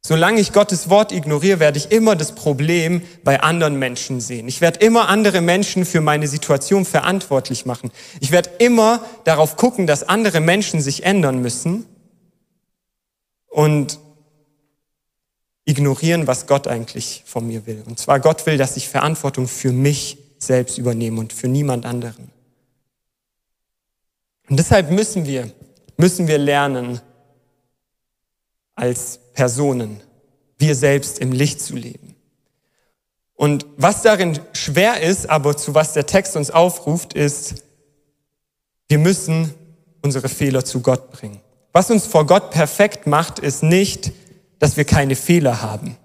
Solange 0.09 0.41
ich 0.41 0.53
Gottes 0.53 0.89
Wort 0.89 1.11
ignoriere, 1.11 1.59
werde 1.59 1.77
ich 1.77 1.91
immer 1.91 2.15
das 2.15 2.31
Problem 2.31 3.03
bei 3.23 3.41
anderen 3.41 3.77
Menschen 3.77 4.21
sehen. 4.21 4.47
Ich 4.47 4.59
werde 4.59 4.83
immer 4.83 5.07
andere 5.07 5.39
Menschen 5.39 5.85
für 5.85 6.01
meine 6.01 6.27
Situation 6.27 6.83
verantwortlich 6.83 7.67
machen. 7.67 7.91
Ich 8.19 8.31
werde 8.31 8.49
immer 8.57 9.05
darauf 9.25 9.55
gucken, 9.55 9.85
dass 9.85 10.01
andere 10.01 10.39
Menschen 10.39 10.81
sich 10.81 11.03
ändern 11.03 11.43
müssen 11.43 11.85
und 13.49 13.99
ignorieren, 15.65 16.25
was 16.25 16.47
Gott 16.47 16.67
eigentlich 16.67 17.21
von 17.27 17.45
mir 17.45 17.67
will. 17.67 17.83
Und 17.85 17.99
zwar 17.99 18.19
Gott 18.19 18.47
will, 18.47 18.57
dass 18.57 18.77
ich 18.77 18.89
Verantwortung 18.89 19.47
für 19.47 19.71
mich 19.71 20.17
selbst 20.39 20.79
übernehme 20.79 21.19
und 21.19 21.33
für 21.33 21.47
niemand 21.47 21.85
anderen. 21.85 22.31
Und 24.49 24.57
deshalb 24.57 24.89
müssen 24.89 25.27
wir, 25.27 25.51
müssen 25.97 26.27
wir 26.27 26.39
lernen, 26.39 26.99
als 28.79 29.19
Personen, 29.33 30.01
wir 30.57 30.75
selbst 30.75 31.19
im 31.19 31.31
Licht 31.31 31.61
zu 31.61 31.75
leben. 31.75 32.15
Und 33.35 33.65
was 33.77 34.01
darin 34.01 34.39
schwer 34.53 35.01
ist, 35.01 35.29
aber 35.29 35.55
zu 35.55 35.73
was 35.73 35.93
der 35.93 36.05
Text 36.05 36.35
uns 36.35 36.51
aufruft, 36.51 37.13
ist, 37.13 37.63
wir 38.87 38.97
müssen 38.97 39.53
unsere 40.01 40.27
Fehler 40.29 40.65
zu 40.65 40.81
Gott 40.81 41.11
bringen. 41.11 41.39
Was 41.71 41.91
uns 41.91 42.05
vor 42.05 42.25
Gott 42.25 42.51
perfekt 42.51 43.07
macht, 43.07 43.39
ist 43.39 43.63
nicht, 43.63 44.11
dass 44.59 44.75
wir 44.75 44.83
keine 44.83 45.15
Fehler 45.15 45.61
haben, 45.61 45.95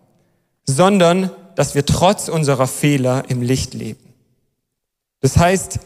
sondern 0.65 1.31
dass 1.57 1.75
wir 1.75 1.87
trotz 1.87 2.29
unserer 2.29 2.67
Fehler 2.67 3.25
im 3.29 3.43
Licht 3.43 3.75
leben. 3.75 4.15
Das 5.21 5.37
heißt, 5.37 5.81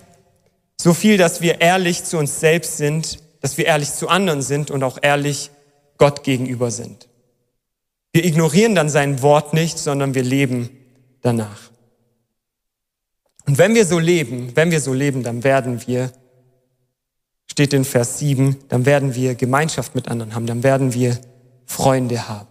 so 0.81 0.95
viel, 0.95 1.17
dass 1.17 1.41
wir 1.41 1.61
ehrlich 1.61 2.05
zu 2.05 2.19
uns 2.19 2.41
selbst 2.41 2.77
sind, 2.77 3.21
dass 3.41 3.57
wir 3.57 3.67
ehrlich 3.67 3.93
zu 3.93 4.09
anderen 4.09 4.43
sind 4.43 4.71
und 4.71 4.83
auch 4.83 4.99
ehrlich 5.01 5.51
Gott 5.99 6.23
gegenüber 6.23 6.71
sind. 6.71 7.09
Wir 8.13 8.25
ignorieren 8.25 8.75
dann 8.75 8.89
sein 8.89 9.23
Wort 9.23 9.53
nicht, 9.53 9.79
sondern 9.79 10.15
wir 10.15 10.23
leben 10.23 10.71
danach. 11.21 11.71
Und 13.47 13.59
wenn 13.59 13.75
wir 13.75 13.87
so 13.87 13.99
leben, 13.99 14.53
wenn 14.55 14.71
wir 14.71 14.81
so 14.81 14.93
leben, 14.93 15.23
dann 15.23 15.45
werden 15.45 15.87
wir, 15.87 16.13
steht 17.47 17.73
in 17.73 17.85
Vers 17.85 18.19
7, 18.19 18.57
dann 18.69 18.87
werden 18.87 19.15
wir 19.15 19.35
Gemeinschaft 19.35 19.95
mit 19.95 20.09
anderen 20.09 20.35
haben, 20.35 20.47
dann 20.47 20.63
werden 20.63 20.95
wir 20.95 21.19
Freunde 21.67 22.29
haben. 22.29 22.49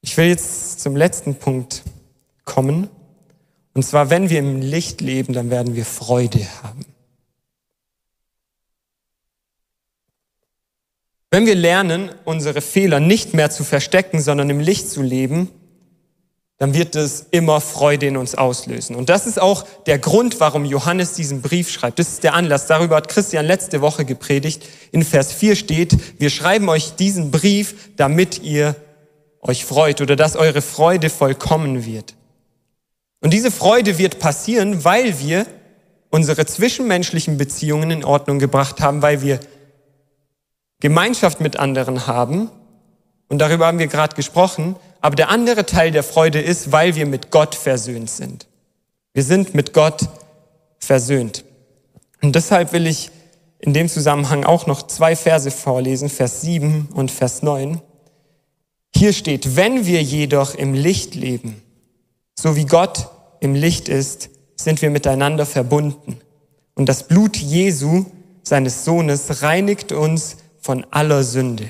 Ich 0.00 0.16
will 0.16 0.26
jetzt 0.26 0.80
zum 0.80 0.96
letzten 0.96 1.34
Punkt 1.34 1.82
kommen. 2.44 2.88
Und 3.74 3.82
zwar, 3.82 4.10
wenn 4.10 4.30
wir 4.30 4.38
im 4.38 4.60
Licht 4.60 5.00
leben, 5.00 5.32
dann 5.32 5.50
werden 5.50 5.74
wir 5.74 5.84
Freude 5.84 6.46
haben. 6.62 6.84
Wenn 11.30 11.46
wir 11.46 11.54
lernen, 11.54 12.10
unsere 12.24 12.60
Fehler 12.60 13.00
nicht 13.00 13.34
mehr 13.34 13.50
zu 13.50 13.64
verstecken, 13.64 14.20
sondern 14.20 14.48
im 14.48 14.60
Licht 14.60 14.88
zu 14.90 15.02
leben, 15.02 15.50
dann 16.58 16.74
wird 16.74 16.96
es 16.96 17.26
immer 17.30 17.60
Freude 17.60 18.06
in 18.06 18.16
uns 18.16 18.34
auslösen. 18.34 18.96
Und 18.96 19.08
das 19.08 19.26
ist 19.28 19.40
auch 19.40 19.64
der 19.86 19.98
Grund, 19.98 20.40
warum 20.40 20.64
Johannes 20.64 21.12
diesen 21.12 21.40
Brief 21.40 21.70
schreibt. 21.70 22.00
Das 22.00 22.08
ist 22.08 22.24
der 22.24 22.34
Anlass. 22.34 22.66
Darüber 22.66 22.96
hat 22.96 23.08
Christian 23.08 23.46
letzte 23.46 23.80
Woche 23.80 24.04
gepredigt. 24.04 24.66
In 24.90 25.04
Vers 25.04 25.32
4 25.32 25.54
steht, 25.54 25.96
wir 26.18 26.30
schreiben 26.30 26.68
euch 26.68 26.94
diesen 26.94 27.30
Brief, 27.30 27.90
damit 27.96 28.42
ihr 28.42 28.74
euch 29.40 29.64
freut 29.64 30.00
oder 30.00 30.16
dass 30.16 30.34
eure 30.34 30.62
Freude 30.62 31.10
vollkommen 31.10 31.84
wird. 31.86 32.14
Und 33.20 33.32
diese 33.32 33.52
Freude 33.52 33.98
wird 33.98 34.18
passieren, 34.18 34.84
weil 34.84 35.20
wir 35.20 35.46
unsere 36.10 36.44
zwischenmenschlichen 36.44 37.36
Beziehungen 37.36 37.90
in 37.90 38.04
Ordnung 38.04 38.40
gebracht 38.40 38.80
haben, 38.80 39.00
weil 39.02 39.22
wir 39.22 39.38
Gemeinschaft 40.80 41.40
mit 41.40 41.56
anderen 41.58 42.06
haben. 42.06 42.50
Und 43.28 43.38
darüber 43.38 43.66
haben 43.66 43.78
wir 43.78 43.88
gerade 43.88 44.16
gesprochen. 44.16 44.76
Aber 45.00 45.16
der 45.16 45.28
andere 45.28 45.66
Teil 45.66 45.90
der 45.90 46.02
Freude 46.02 46.40
ist, 46.40 46.72
weil 46.72 46.94
wir 46.94 47.06
mit 47.06 47.30
Gott 47.30 47.54
versöhnt 47.54 48.10
sind. 48.10 48.46
Wir 49.12 49.22
sind 49.22 49.54
mit 49.54 49.72
Gott 49.72 50.08
versöhnt. 50.78 51.44
Und 52.22 52.34
deshalb 52.34 52.72
will 52.72 52.86
ich 52.86 53.10
in 53.58 53.72
dem 53.72 53.88
Zusammenhang 53.88 54.44
auch 54.44 54.66
noch 54.66 54.86
zwei 54.86 55.16
Verse 55.16 55.50
vorlesen, 55.50 56.08
Vers 56.08 56.40
7 56.42 56.88
und 56.94 57.10
Vers 57.10 57.42
9. 57.42 57.80
Hier 58.94 59.12
steht, 59.12 59.56
wenn 59.56 59.86
wir 59.86 60.02
jedoch 60.02 60.54
im 60.54 60.74
Licht 60.74 61.14
leben, 61.14 61.62
so 62.34 62.56
wie 62.56 62.66
Gott 62.66 63.08
im 63.40 63.54
Licht 63.54 63.88
ist, 63.88 64.30
sind 64.56 64.82
wir 64.82 64.90
miteinander 64.90 65.46
verbunden. 65.46 66.20
Und 66.74 66.88
das 66.88 67.06
Blut 67.06 67.36
Jesu, 67.36 68.06
seines 68.42 68.84
Sohnes, 68.84 69.42
reinigt 69.42 69.92
uns 69.92 70.36
von 70.60 70.86
aller 70.90 71.22
Sünde. 71.22 71.68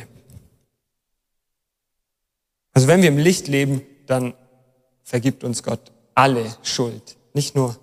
Also 2.72 2.88
wenn 2.88 3.02
wir 3.02 3.08
im 3.08 3.18
Licht 3.18 3.48
leben, 3.48 3.82
dann 4.06 4.34
vergibt 5.02 5.44
uns 5.44 5.62
Gott 5.62 5.80
alle 6.14 6.44
Schuld. 6.62 7.16
Nicht 7.34 7.54
nur 7.54 7.76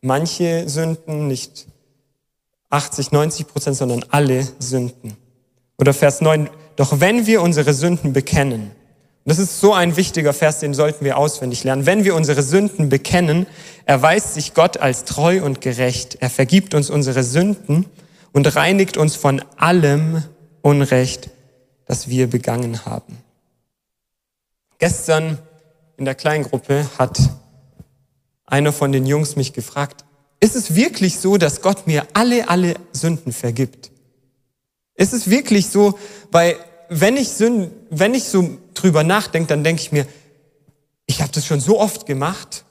manche 0.00 0.68
Sünden, 0.68 1.26
nicht 1.28 1.66
80, 2.70 3.12
90 3.12 3.46
Prozent, 3.46 3.76
sondern 3.76 4.04
alle 4.10 4.46
Sünden. 4.58 5.16
Oder 5.78 5.94
Vers 5.94 6.20
9, 6.20 6.48
doch 6.76 7.00
wenn 7.00 7.26
wir 7.26 7.42
unsere 7.42 7.74
Sünden 7.74 8.12
bekennen, 8.12 8.70
das 9.24 9.38
ist 9.38 9.60
so 9.60 9.72
ein 9.72 9.96
wichtiger 9.96 10.32
Vers, 10.32 10.58
den 10.58 10.74
sollten 10.74 11.04
wir 11.04 11.16
auswendig 11.16 11.62
lernen. 11.62 11.86
Wenn 11.86 12.04
wir 12.04 12.16
unsere 12.16 12.42
Sünden 12.42 12.88
bekennen, 12.88 13.46
erweist 13.84 14.34
sich 14.34 14.52
Gott 14.52 14.78
als 14.78 15.04
treu 15.04 15.44
und 15.44 15.60
gerecht. 15.60 16.16
Er 16.20 16.28
vergibt 16.28 16.74
uns 16.74 16.90
unsere 16.90 17.22
Sünden 17.22 17.86
und 18.32 18.56
reinigt 18.56 18.96
uns 18.96 19.16
von 19.16 19.42
allem 19.56 20.24
Unrecht, 20.62 21.30
das 21.86 22.08
wir 22.08 22.28
begangen 22.28 22.84
haben. 22.84 23.18
Gestern 24.78 25.38
in 25.96 26.04
der 26.04 26.14
Kleingruppe 26.14 26.86
hat 26.98 27.18
einer 28.46 28.72
von 28.72 28.92
den 28.92 29.06
Jungs 29.06 29.36
mich 29.36 29.52
gefragt, 29.52 30.04
ist 30.40 30.56
es 30.56 30.74
wirklich 30.74 31.18
so, 31.20 31.36
dass 31.36 31.62
Gott 31.62 31.86
mir 31.86 32.06
alle, 32.14 32.48
alle 32.48 32.74
Sünden 32.92 33.32
vergibt? 33.32 33.90
Ist 34.94 35.12
es 35.12 35.30
wirklich 35.30 35.68
so, 35.68 35.98
weil 36.30 36.56
wenn 36.88 37.16
ich, 37.16 37.28
Sünden, 37.30 37.70
wenn 37.90 38.14
ich 38.14 38.24
so 38.24 38.58
drüber 38.74 39.04
nachdenke, 39.04 39.48
dann 39.48 39.64
denke 39.64 39.82
ich 39.82 39.92
mir, 39.92 40.06
ich 41.06 41.22
habe 41.22 41.32
das 41.32 41.46
schon 41.46 41.60
so 41.60 41.78
oft 41.80 42.06
gemacht. 42.06 42.64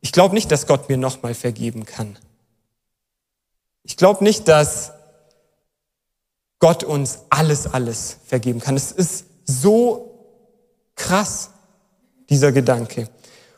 Ich 0.00 0.12
glaube 0.12 0.34
nicht, 0.34 0.50
dass 0.52 0.66
Gott 0.66 0.88
mir 0.88 0.96
nochmal 0.96 1.34
vergeben 1.34 1.84
kann. 1.84 2.16
Ich 3.82 3.96
glaube 3.96 4.24
nicht, 4.24 4.48
dass 4.48 4.92
Gott 6.66 6.82
uns 6.82 7.20
alles, 7.30 7.72
alles 7.72 8.16
vergeben 8.26 8.58
kann. 8.58 8.74
Es 8.74 8.90
ist 8.90 9.26
so 9.44 10.18
krass, 10.96 11.50
dieser 12.28 12.50
Gedanke. 12.50 13.08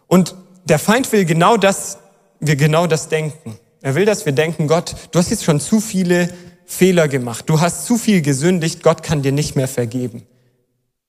Und 0.08 0.34
der 0.66 0.78
Feind 0.78 1.10
will 1.10 1.24
genau 1.24 1.56
das, 1.56 1.96
wir 2.38 2.54
genau 2.54 2.86
das 2.86 3.08
denken. 3.08 3.58
Er 3.80 3.94
will, 3.94 4.04
dass 4.04 4.26
wir 4.26 4.34
denken, 4.34 4.68
Gott, 4.68 4.94
du 5.10 5.18
hast 5.18 5.30
jetzt 5.30 5.44
schon 5.44 5.58
zu 5.58 5.80
viele 5.80 6.28
Fehler 6.66 7.08
gemacht. 7.08 7.48
Du 7.48 7.62
hast 7.62 7.86
zu 7.86 7.96
viel 7.96 8.20
gesündigt. 8.20 8.82
Gott 8.82 9.02
kann 9.02 9.22
dir 9.22 9.32
nicht 9.32 9.56
mehr 9.56 9.68
vergeben. 9.68 10.26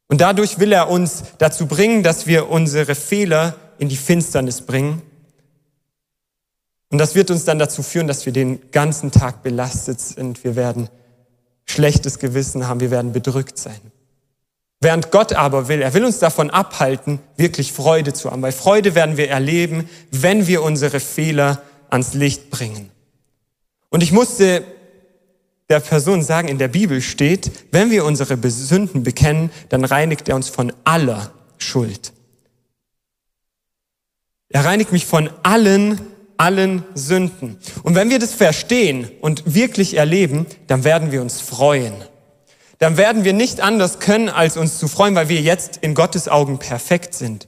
Und 0.08 0.22
dadurch 0.22 0.58
will 0.58 0.72
er 0.72 0.90
uns 0.90 1.24
dazu 1.38 1.66
bringen, 1.66 2.02
dass 2.02 2.28
wir 2.28 2.50
unsere 2.50 2.96
Fehler 2.96 3.58
in 3.78 3.90
die 3.90 3.98
Finsternis 3.98 4.62
bringen. 4.62 5.02
Und 6.92 6.98
das 6.98 7.14
wird 7.14 7.30
uns 7.30 7.44
dann 7.44 7.60
dazu 7.60 7.84
führen, 7.84 8.08
dass 8.08 8.26
wir 8.26 8.32
den 8.32 8.72
ganzen 8.72 9.12
Tag 9.12 9.44
belastet 9.44 10.00
sind. 10.00 10.46
Wir 10.46 10.56
werden 10.56 10.88
schlechtes 11.70 12.20
Gewissen 12.20 12.68
haben. 12.68 12.80
Wir 12.80 12.92
werden 12.92 13.14
bedrückt 13.14 13.58
sein. 13.58 13.80
Während 14.82 15.12
Gott 15.12 15.34
aber 15.34 15.68
will, 15.68 15.82
er 15.82 15.94
will 15.94 16.06
uns 16.06 16.20
davon 16.20 16.50
abhalten, 16.50 17.20
wirklich 17.36 17.74
Freude 17.74 18.14
zu 18.14 18.32
haben. 18.32 18.42
Weil 18.42 18.54
Freude 18.54 18.96
werden 18.96 19.18
wir 19.18 19.30
erleben, 19.30 19.90
wenn 20.12 20.48
wir 20.48 20.64
unsere 20.64 21.00
Fehler 21.00 21.62
ans 21.90 22.14
Licht 22.14 22.50
bringen. 22.50 22.90
Und 23.90 24.04
ich 24.04 24.12
musste 24.12 24.64
der 25.70 25.82
Person 25.82 26.24
sagen, 26.24 26.48
in 26.48 26.58
der 26.58 26.70
Bibel 26.70 27.02
steht, 27.02 27.52
wenn 27.72 27.92
wir 27.92 28.06
unsere 28.06 28.38
Sünden 28.50 29.04
bekennen, 29.04 29.52
dann 29.70 29.86
reinigt 29.86 30.28
er 30.30 30.36
uns 30.36 30.50
von 30.50 30.74
aller 30.84 31.32
Schuld. 31.58 32.14
Er 34.50 34.66
reinigt 34.66 34.92
mich 34.92 35.06
von 35.06 35.30
allen, 35.44 36.02
allen 36.40 36.84
Sünden. 36.96 37.58
Und 37.84 37.96
wenn 37.96 38.10
wir 38.10 38.18
das 38.18 38.34
verstehen 38.34 39.10
und 39.22 39.54
wirklich 39.54 39.98
erleben, 39.98 40.46
dann 40.68 40.84
werden 40.84 41.12
wir 41.12 41.22
uns 41.22 41.42
freuen. 41.42 41.94
Dann 42.78 42.96
werden 42.96 43.26
wir 43.26 43.34
nicht 43.34 43.60
anders 43.60 44.00
können, 44.00 44.30
als 44.30 44.56
uns 44.56 44.80
zu 44.80 44.88
freuen, 44.88 45.16
weil 45.16 45.28
wir 45.28 45.42
jetzt 45.42 45.78
in 45.78 45.94
Gottes 45.94 46.30
Augen 46.30 46.58
perfekt 46.58 47.14
sind. 47.14 47.48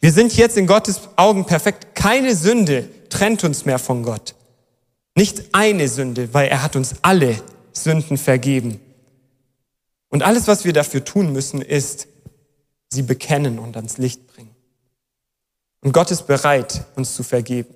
Wir 0.00 0.10
sind 0.10 0.36
jetzt 0.36 0.56
in 0.56 0.66
Gottes 0.66 1.02
Augen 1.14 1.46
perfekt. 1.46 1.94
Keine 1.94 2.34
Sünde 2.34 2.88
trennt 3.08 3.44
uns 3.44 3.64
mehr 3.64 3.78
von 3.78 4.02
Gott. 4.02 4.34
Nicht 5.14 5.44
eine 5.52 5.88
Sünde, 5.88 6.34
weil 6.34 6.48
er 6.48 6.62
hat 6.62 6.74
uns 6.74 6.96
alle 7.02 7.40
Sünden 7.72 8.18
vergeben. 8.18 8.80
Und 10.08 10.24
alles, 10.24 10.48
was 10.48 10.64
wir 10.64 10.72
dafür 10.72 11.04
tun 11.04 11.32
müssen, 11.32 11.62
ist, 11.62 12.08
sie 12.88 13.02
bekennen 13.02 13.60
und 13.60 13.76
ans 13.76 13.98
Licht 13.98 14.26
bringen. 14.26 14.54
Und 15.80 15.92
Gott 15.92 16.10
ist 16.10 16.26
bereit, 16.26 16.86
uns 16.96 17.14
zu 17.14 17.22
vergeben. 17.22 17.74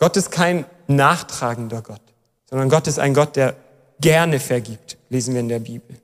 Gott 0.00 0.16
ist 0.16 0.30
kein 0.30 0.64
nachtragender 0.88 1.82
Gott, 1.82 2.00
sondern 2.46 2.68
Gott 2.70 2.86
ist 2.88 2.98
ein 2.98 3.14
Gott, 3.14 3.36
der 3.36 3.54
gerne 4.00 4.40
vergibt, 4.40 4.96
lesen 5.10 5.34
wir 5.34 5.40
in 5.40 5.48
der 5.48 5.58
Bibel. 5.60 5.96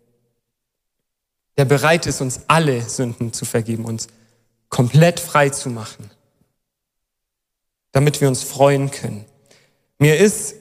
Der 1.56 1.64
bereit 1.64 2.06
ist, 2.06 2.20
uns 2.20 2.42
alle 2.46 2.82
Sünden 2.82 3.32
zu 3.32 3.46
vergeben, 3.46 3.86
uns 3.86 4.08
komplett 4.68 5.18
frei 5.18 5.48
zu 5.48 5.70
machen, 5.70 6.10
damit 7.92 8.20
wir 8.20 8.28
uns 8.28 8.42
freuen 8.42 8.90
können. 8.90 9.24
Mir 9.98 10.18
ist 10.18 10.56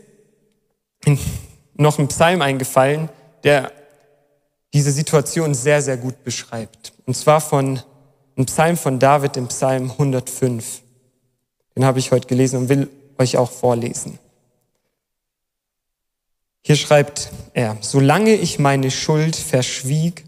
noch 1.74 2.00
ein 2.00 2.08
Psalm 2.08 2.42
eingefallen, 2.42 3.10
der 3.44 3.74
diese 4.74 4.92
Situation 4.92 5.54
sehr, 5.54 5.82
sehr 5.82 5.98
gut 5.98 6.24
beschreibt. 6.24 6.94
Und 7.06 7.16
zwar 7.18 7.42
von 7.42 7.82
einem 8.38 8.46
Psalm 8.46 8.78
von 8.78 8.98
David, 8.98 9.36
dem 9.36 9.50
Psalm 9.50 9.92
105. 9.92 10.82
Den 11.76 11.84
habe 11.84 12.00
ich 12.00 12.12
heute 12.12 12.28
gelesen 12.28 12.60
und 12.60 12.70
will 12.70 12.90
euch 13.18 13.38
auch 13.38 13.52
vorlesen. 13.52 14.20
Hier 16.68 16.76
schreibt 16.76 17.30
er, 17.54 17.78
solange 17.82 18.34
ich 18.34 18.58
meine 18.58 18.90
Schuld 18.90 19.36
verschwieg, 19.36 20.26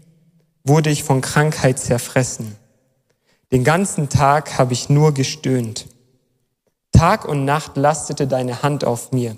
wurde 0.62 0.88
ich 0.88 1.02
von 1.02 1.20
Krankheit 1.20 1.80
zerfressen. 1.80 2.54
Den 3.50 3.64
ganzen 3.64 4.08
Tag 4.08 4.56
habe 4.56 4.72
ich 4.72 4.88
nur 4.88 5.12
gestöhnt. 5.14 5.86
Tag 6.92 7.24
und 7.24 7.44
Nacht 7.44 7.76
lastete 7.76 8.28
deine 8.28 8.62
Hand 8.62 8.84
auf 8.84 9.10
mir. 9.10 9.36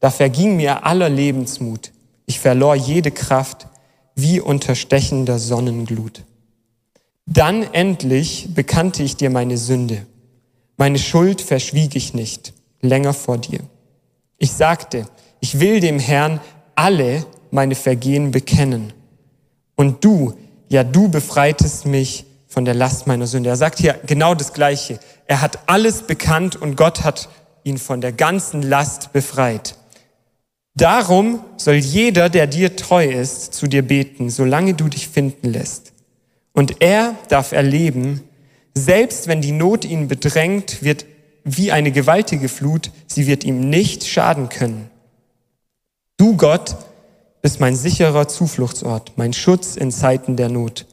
Da 0.00 0.10
verging 0.10 0.56
mir 0.56 0.84
aller 0.84 1.08
Lebensmut. 1.08 1.92
Ich 2.26 2.38
verlor 2.38 2.74
jede 2.74 3.12
Kraft 3.12 3.68
wie 4.14 4.38
unter 4.38 4.74
stechender 4.74 5.38
Sonnenglut. 5.38 6.22
Dann 7.24 7.62
endlich 7.62 8.48
bekannte 8.54 9.02
ich 9.02 9.16
dir 9.16 9.30
meine 9.30 9.56
Sünde. 9.56 10.04
Meine 10.76 10.98
Schuld 10.98 11.40
verschwieg 11.40 11.96
ich 11.96 12.12
nicht 12.12 12.52
länger 12.80 13.12
vor 13.12 13.38
dir. 13.38 13.60
Ich 14.38 14.52
sagte, 14.52 15.06
ich 15.40 15.60
will 15.60 15.80
dem 15.80 15.98
Herrn 15.98 16.40
alle 16.74 17.24
meine 17.50 17.74
Vergehen 17.74 18.30
bekennen. 18.30 18.92
Und 19.76 20.04
du, 20.04 20.34
ja, 20.68 20.84
du 20.84 21.08
befreitest 21.08 21.86
mich 21.86 22.26
von 22.48 22.64
der 22.64 22.74
Last 22.74 23.06
meiner 23.06 23.26
Sünde. 23.26 23.50
Er 23.50 23.56
sagt 23.56 23.78
hier 23.78 23.98
genau 24.06 24.34
das 24.34 24.52
Gleiche. 24.52 24.98
Er 25.26 25.40
hat 25.40 25.58
alles 25.66 26.02
bekannt 26.02 26.56
und 26.56 26.76
Gott 26.76 27.04
hat 27.04 27.28
ihn 27.64 27.78
von 27.78 28.00
der 28.00 28.12
ganzen 28.12 28.62
Last 28.62 29.12
befreit. 29.12 29.76
Darum 30.74 31.40
soll 31.56 31.76
jeder, 31.76 32.28
der 32.28 32.46
dir 32.46 32.76
treu 32.76 33.06
ist, 33.06 33.54
zu 33.54 33.66
dir 33.66 33.82
beten, 33.82 34.28
solange 34.28 34.74
du 34.74 34.88
dich 34.88 35.08
finden 35.08 35.48
lässt. 35.50 35.92
Und 36.52 36.82
er 36.82 37.14
darf 37.28 37.52
erleben, 37.52 38.22
selbst 38.74 39.26
wenn 39.26 39.40
die 39.40 39.52
Not 39.52 39.84
ihn 39.84 40.06
bedrängt, 40.06 40.82
wird 40.82 41.06
wie 41.46 41.70
eine 41.70 41.92
gewaltige 41.92 42.48
Flut, 42.48 42.90
sie 43.06 43.28
wird 43.28 43.44
ihm 43.44 43.70
nicht 43.70 44.04
schaden 44.04 44.48
können. 44.48 44.90
Du 46.16 46.36
Gott 46.36 46.76
bist 47.40 47.60
mein 47.60 47.76
sicherer 47.76 48.26
Zufluchtsort, 48.26 49.12
mein 49.16 49.32
Schutz 49.32 49.76
in 49.76 49.92
Zeiten 49.92 50.36
der 50.36 50.48
Not. 50.48 50.86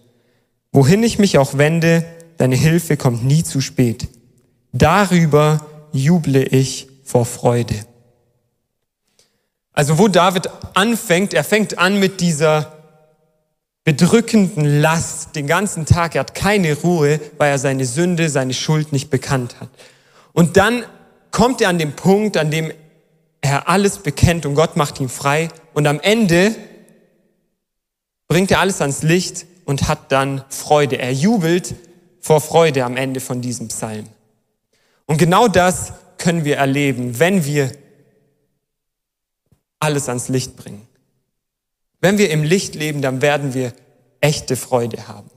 Wohin 0.72 1.02
ich 1.02 1.18
mich 1.18 1.40
auch 1.40 1.58
wende, 1.58 2.06
deine 2.38 2.56
Hilfe 2.56 2.98
kommt 2.98 3.26
nie 3.26 3.44
zu 3.44 3.62
spät. 3.62 4.08
Darüber 4.74 5.66
juble 5.92 6.44
ich 6.44 6.88
vor 7.04 7.26
Freude. 7.26 7.76
Also 9.72 9.98
wo 9.98 10.08
David 10.08 10.50
anfängt, 10.76 11.34
er 11.34 11.44
fängt 11.44 11.80
an 11.80 12.00
mit 12.00 12.22
dieser 12.22 12.78
bedrückenden 13.86 14.82
Last 14.82 15.36
den 15.36 15.48
ganzen 15.48 15.88
Tag. 15.88 16.14
Er 16.14 16.22
hat 16.22 16.36
keine 16.36 16.76
Ruhe, 16.76 17.20
weil 17.40 17.50
er 17.50 17.58
seine 17.58 17.86
Sünde, 17.86 18.30
seine 18.30 18.54
Schuld 18.54 18.92
nicht 18.92 19.10
bekannt 19.10 19.56
hat. 19.60 19.70
Und 20.34 20.58
dann 20.58 20.84
kommt 21.32 21.62
er 21.62 21.70
an 21.70 21.78
den 21.78 21.96
Punkt, 21.96 22.38
an 22.38 22.52
dem 22.52 22.72
er 23.42 23.68
alles 23.68 24.00
bekennt 24.00 24.46
und 24.46 24.56
Gott 24.56 24.76
macht 24.76 25.00
ihn 25.00 25.10
frei. 25.10 25.50
Und 25.74 25.88
am 25.88 26.00
Ende 26.00 26.56
bringt 28.28 28.52
er 28.52 28.60
alles 28.60 28.82
ans 28.82 29.04
Licht 29.04 29.46
und 29.66 29.88
hat 29.88 30.12
dann 30.12 30.44
Freude. 30.50 30.98
Er 30.98 31.14
jubelt 31.14 31.76
vor 32.20 32.42
Freude 32.42 32.86
am 32.86 32.98
Ende 32.98 33.20
von 33.20 33.42
diesem 33.42 33.68
Psalm. 33.68 34.08
Und 35.06 35.18
genau 35.18 35.48
das 35.48 35.94
können 36.18 36.46
wir 36.46 36.58
erleben, 36.58 37.20
wenn 37.20 37.46
wir 37.46 37.72
alles 39.80 40.08
ans 40.08 40.30
Licht 40.30 40.56
bringen. 40.56 40.88
Wenn 42.00 42.18
wir 42.18 42.30
im 42.32 42.44
Licht 42.44 42.76
leben, 42.76 43.02
dann 43.02 43.22
werden 43.22 43.54
wir 43.54 43.74
echte 44.22 44.56
Freude 44.56 45.08
haben. 45.08 45.30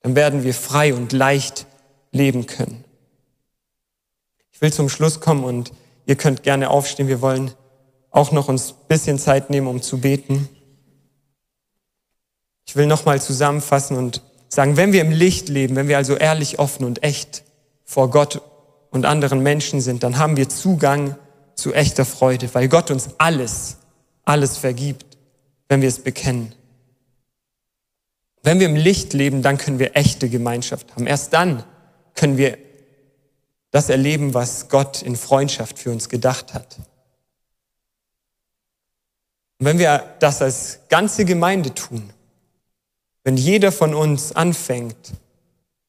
Dann 0.00 0.16
werden 0.16 0.44
wir 0.44 0.54
frei 0.54 0.94
und 0.94 1.12
leicht 1.12 1.66
leben 2.10 2.46
können. 2.46 2.83
Ich 4.54 4.60
will 4.60 4.72
zum 4.72 4.88
Schluss 4.88 5.20
kommen 5.20 5.44
und 5.44 5.72
ihr 6.06 6.14
könnt 6.14 6.44
gerne 6.44 6.70
aufstehen. 6.70 7.08
Wir 7.08 7.20
wollen 7.20 7.50
auch 8.10 8.30
noch 8.30 8.48
uns 8.48 8.70
ein 8.70 8.86
bisschen 8.88 9.18
Zeit 9.18 9.50
nehmen, 9.50 9.66
um 9.66 9.82
zu 9.82 9.98
beten. 9.98 10.48
Ich 12.64 12.76
will 12.76 12.86
nochmal 12.86 13.20
zusammenfassen 13.20 13.96
und 13.96 14.22
sagen, 14.48 14.76
wenn 14.76 14.92
wir 14.92 15.00
im 15.00 15.10
Licht 15.10 15.48
leben, 15.48 15.74
wenn 15.74 15.88
wir 15.88 15.96
also 15.96 16.14
ehrlich, 16.14 16.60
offen 16.60 16.84
und 16.84 17.02
echt 17.02 17.42
vor 17.84 18.10
Gott 18.10 18.40
und 18.90 19.04
anderen 19.04 19.40
Menschen 19.40 19.80
sind, 19.80 20.04
dann 20.04 20.18
haben 20.18 20.36
wir 20.36 20.48
Zugang 20.48 21.16
zu 21.56 21.74
echter 21.74 22.04
Freude, 22.04 22.48
weil 22.54 22.68
Gott 22.68 22.92
uns 22.92 23.10
alles, 23.18 23.78
alles 24.24 24.56
vergibt, 24.56 25.16
wenn 25.68 25.82
wir 25.82 25.88
es 25.88 25.98
bekennen. 25.98 26.54
Wenn 28.44 28.60
wir 28.60 28.66
im 28.66 28.76
Licht 28.76 29.14
leben, 29.14 29.42
dann 29.42 29.58
können 29.58 29.80
wir 29.80 29.96
echte 29.96 30.28
Gemeinschaft 30.28 30.92
haben. 30.92 31.08
Erst 31.08 31.32
dann 31.32 31.64
können 32.14 32.36
wir 32.36 32.56
das 33.74 33.88
erleben, 33.88 34.34
was 34.34 34.68
Gott 34.68 35.02
in 35.02 35.16
Freundschaft 35.16 35.80
für 35.80 35.90
uns 35.90 36.08
gedacht 36.08 36.54
hat. 36.54 36.78
Und 39.58 39.66
wenn 39.66 39.80
wir 39.80 40.14
das 40.20 40.40
als 40.40 40.78
ganze 40.88 41.24
Gemeinde 41.24 41.74
tun, 41.74 42.12
wenn 43.24 43.36
jeder 43.36 43.72
von 43.72 43.92
uns 43.92 44.30
anfängt, 44.30 45.14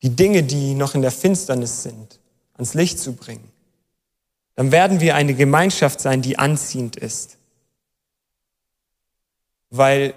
die 0.02 0.10
Dinge, 0.10 0.42
die 0.42 0.74
noch 0.74 0.96
in 0.96 1.04
der 1.04 1.12
Finsternis 1.12 1.84
sind, 1.84 2.20
ans 2.56 2.74
Licht 2.74 2.98
zu 2.98 3.14
bringen, 3.14 3.52
dann 4.56 4.72
werden 4.72 5.00
wir 5.00 5.14
eine 5.14 5.36
Gemeinschaft 5.36 6.00
sein, 6.00 6.24
die 6.24 6.40
anziehend 6.40 6.96
ist. 6.96 7.38
Weil 9.70 10.16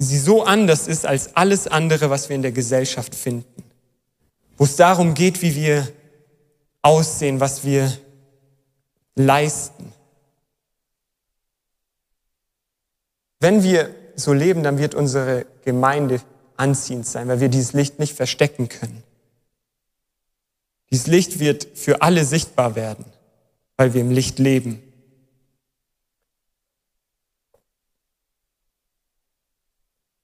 sie 0.00 0.18
so 0.18 0.42
anders 0.42 0.88
ist 0.88 1.06
als 1.06 1.36
alles 1.36 1.68
andere, 1.68 2.10
was 2.10 2.28
wir 2.28 2.34
in 2.34 2.42
der 2.42 2.50
Gesellschaft 2.50 3.14
finden. 3.14 3.62
Wo 4.56 4.64
es 4.64 4.74
darum 4.74 5.14
geht, 5.14 5.40
wie 5.40 5.54
wir 5.54 5.86
aussehen, 6.86 7.40
was 7.40 7.64
wir 7.64 7.92
leisten. 9.16 9.92
Wenn 13.40 13.64
wir 13.64 13.92
so 14.14 14.32
leben, 14.32 14.62
dann 14.62 14.78
wird 14.78 14.94
unsere 14.94 15.46
Gemeinde 15.64 16.22
anziehend 16.56 17.04
sein, 17.04 17.26
weil 17.26 17.40
wir 17.40 17.48
dieses 17.48 17.72
Licht 17.72 17.98
nicht 17.98 18.14
verstecken 18.14 18.68
können. 18.68 19.02
Dieses 20.90 21.08
Licht 21.08 21.40
wird 21.40 21.66
für 21.76 22.02
alle 22.02 22.24
sichtbar 22.24 22.76
werden, 22.76 23.04
weil 23.76 23.92
wir 23.92 24.00
im 24.00 24.12
Licht 24.12 24.38
leben. 24.38 24.80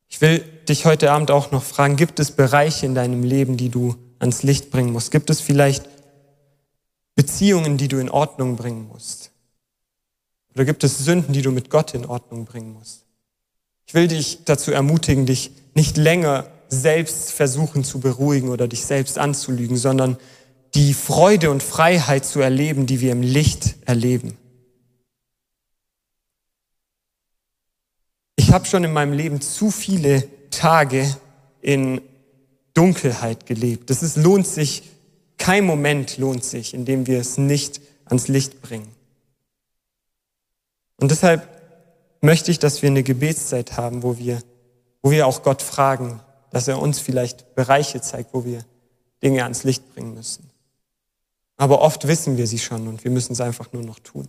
Ich 0.08 0.20
will 0.20 0.38
dich 0.68 0.86
heute 0.86 1.10
Abend 1.10 1.32
auch 1.32 1.50
noch 1.50 1.64
fragen, 1.64 1.96
gibt 1.96 2.20
es 2.20 2.30
Bereiche 2.30 2.86
in 2.86 2.94
deinem 2.94 3.24
Leben, 3.24 3.56
die 3.56 3.68
du 3.68 3.96
ans 4.20 4.44
Licht 4.44 4.70
bringen 4.70 4.92
musst? 4.92 5.10
Gibt 5.10 5.28
es 5.28 5.40
vielleicht 5.40 5.91
Beziehungen, 7.14 7.76
die 7.76 7.88
du 7.88 7.98
in 7.98 8.10
Ordnung 8.10 8.56
bringen 8.56 8.88
musst? 8.88 9.30
Oder 10.54 10.64
gibt 10.64 10.84
es 10.84 10.98
Sünden, 10.98 11.32
die 11.32 11.42
du 11.42 11.50
mit 11.50 11.70
Gott 11.70 11.94
in 11.94 12.04
Ordnung 12.04 12.44
bringen 12.44 12.72
musst? 12.72 13.04
Ich 13.86 13.94
will 13.94 14.08
dich 14.08 14.44
dazu 14.44 14.70
ermutigen, 14.70 15.26
dich 15.26 15.50
nicht 15.74 15.96
länger 15.96 16.46
selbst 16.68 17.32
versuchen 17.32 17.84
zu 17.84 18.00
beruhigen 18.00 18.48
oder 18.48 18.66
dich 18.68 18.84
selbst 18.84 19.18
anzulügen, 19.18 19.76
sondern 19.76 20.16
die 20.74 20.94
Freude 20.94 21.50
und 21.50 21.62
Freiheit 21.62 22.24
zu 22.24 22.40
erleben, 22.40 22.86
die 22.86 23.00
wir 23.00 23.12
im 23.12 23.22
Licht 23.22 23.76
erleben. 23.84 24.38
Ich 28.36 28.52
habe 28.52 28.64
schon 28.64 28.84
in 28.84 28.92
meinem 28.92 29.12
Leben 29.12 29.40
zu 29.40 29.70
viele 29.70 30.26
Tage 30.50 31.14
in 31.60 32.00
Dunkelheit 32.74 33.46
gelebt. 33.46 33.90
Ist, 33.90 34.16
lohnt 34.16 34.46
sich, 34.46 34.82
kein 35.42 35.64
Moment 35.64 36.18
lohnt 36.18 36.44
sich, 36.44 36.72
in 36.72 36.84
dem 36.84 37.08
wir 37.08 37.18
es 37.18 37.36
nicht 37.36 37.80
ans 38.04 38.28
Licht 38.28 38.62
bringen. 38.62 38.94
Und 41.00 41.10
deshalb 41.10 41.48
möchte 42.20 42.52
ich, 42.52 42.60
dass 42.60 42.80
wir 42.80 42.88
eine 42.88 43.02
Gebetszeit 43.02 43.76
haben, 43.76 44.04
wo 44.04 44.18
wir, 44.18 44.40
wo 45.02 45.10
wir 45.10 45.26
auch 45.26 45.42
Gott 45.42 45.60
fragen, 45.60 46.20
dass 46.50 46.68
er 46.68 46.80
uns 46.80 47.00
vielleicht 47.00 47.56
Bereiche 47.56 48.00
zeigt, 48.00 48.32
wo 48.34 48.44
wir 48.44 48.64
Dinge 49.20 49.42
ans 49.42 49.64
Licht 49.64 49.92
bringen 49.92 50.14
müssen. 50.14 50.48
Aber 51.56 51.82
oft 51.82 52.06
wissen 52.06 52.36
wir 52.36 52.46
sie 52.46 52.60
schon 52.60 52.86
und 52.86 53.02
wir 53.02 53.10
müssen 53.10 53.32
es 53.32 53.40
einfach 53.40 53.72
nur 53.72 53.82
noch 53.82 53.98
tun. 53.98 54.28